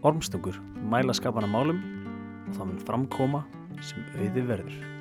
Ormstungur 0.07 0.61
mæla 0.89 1.17
skapana 1.17 1.51
málum 1.51 1.83
og 2.49 2.55
það 2.55 2.71
mun 2.71 2.87
framkoma 2.87 3.43
sem 3.83 4.07
auði 4.19 4.47
verður. 4.49 4.98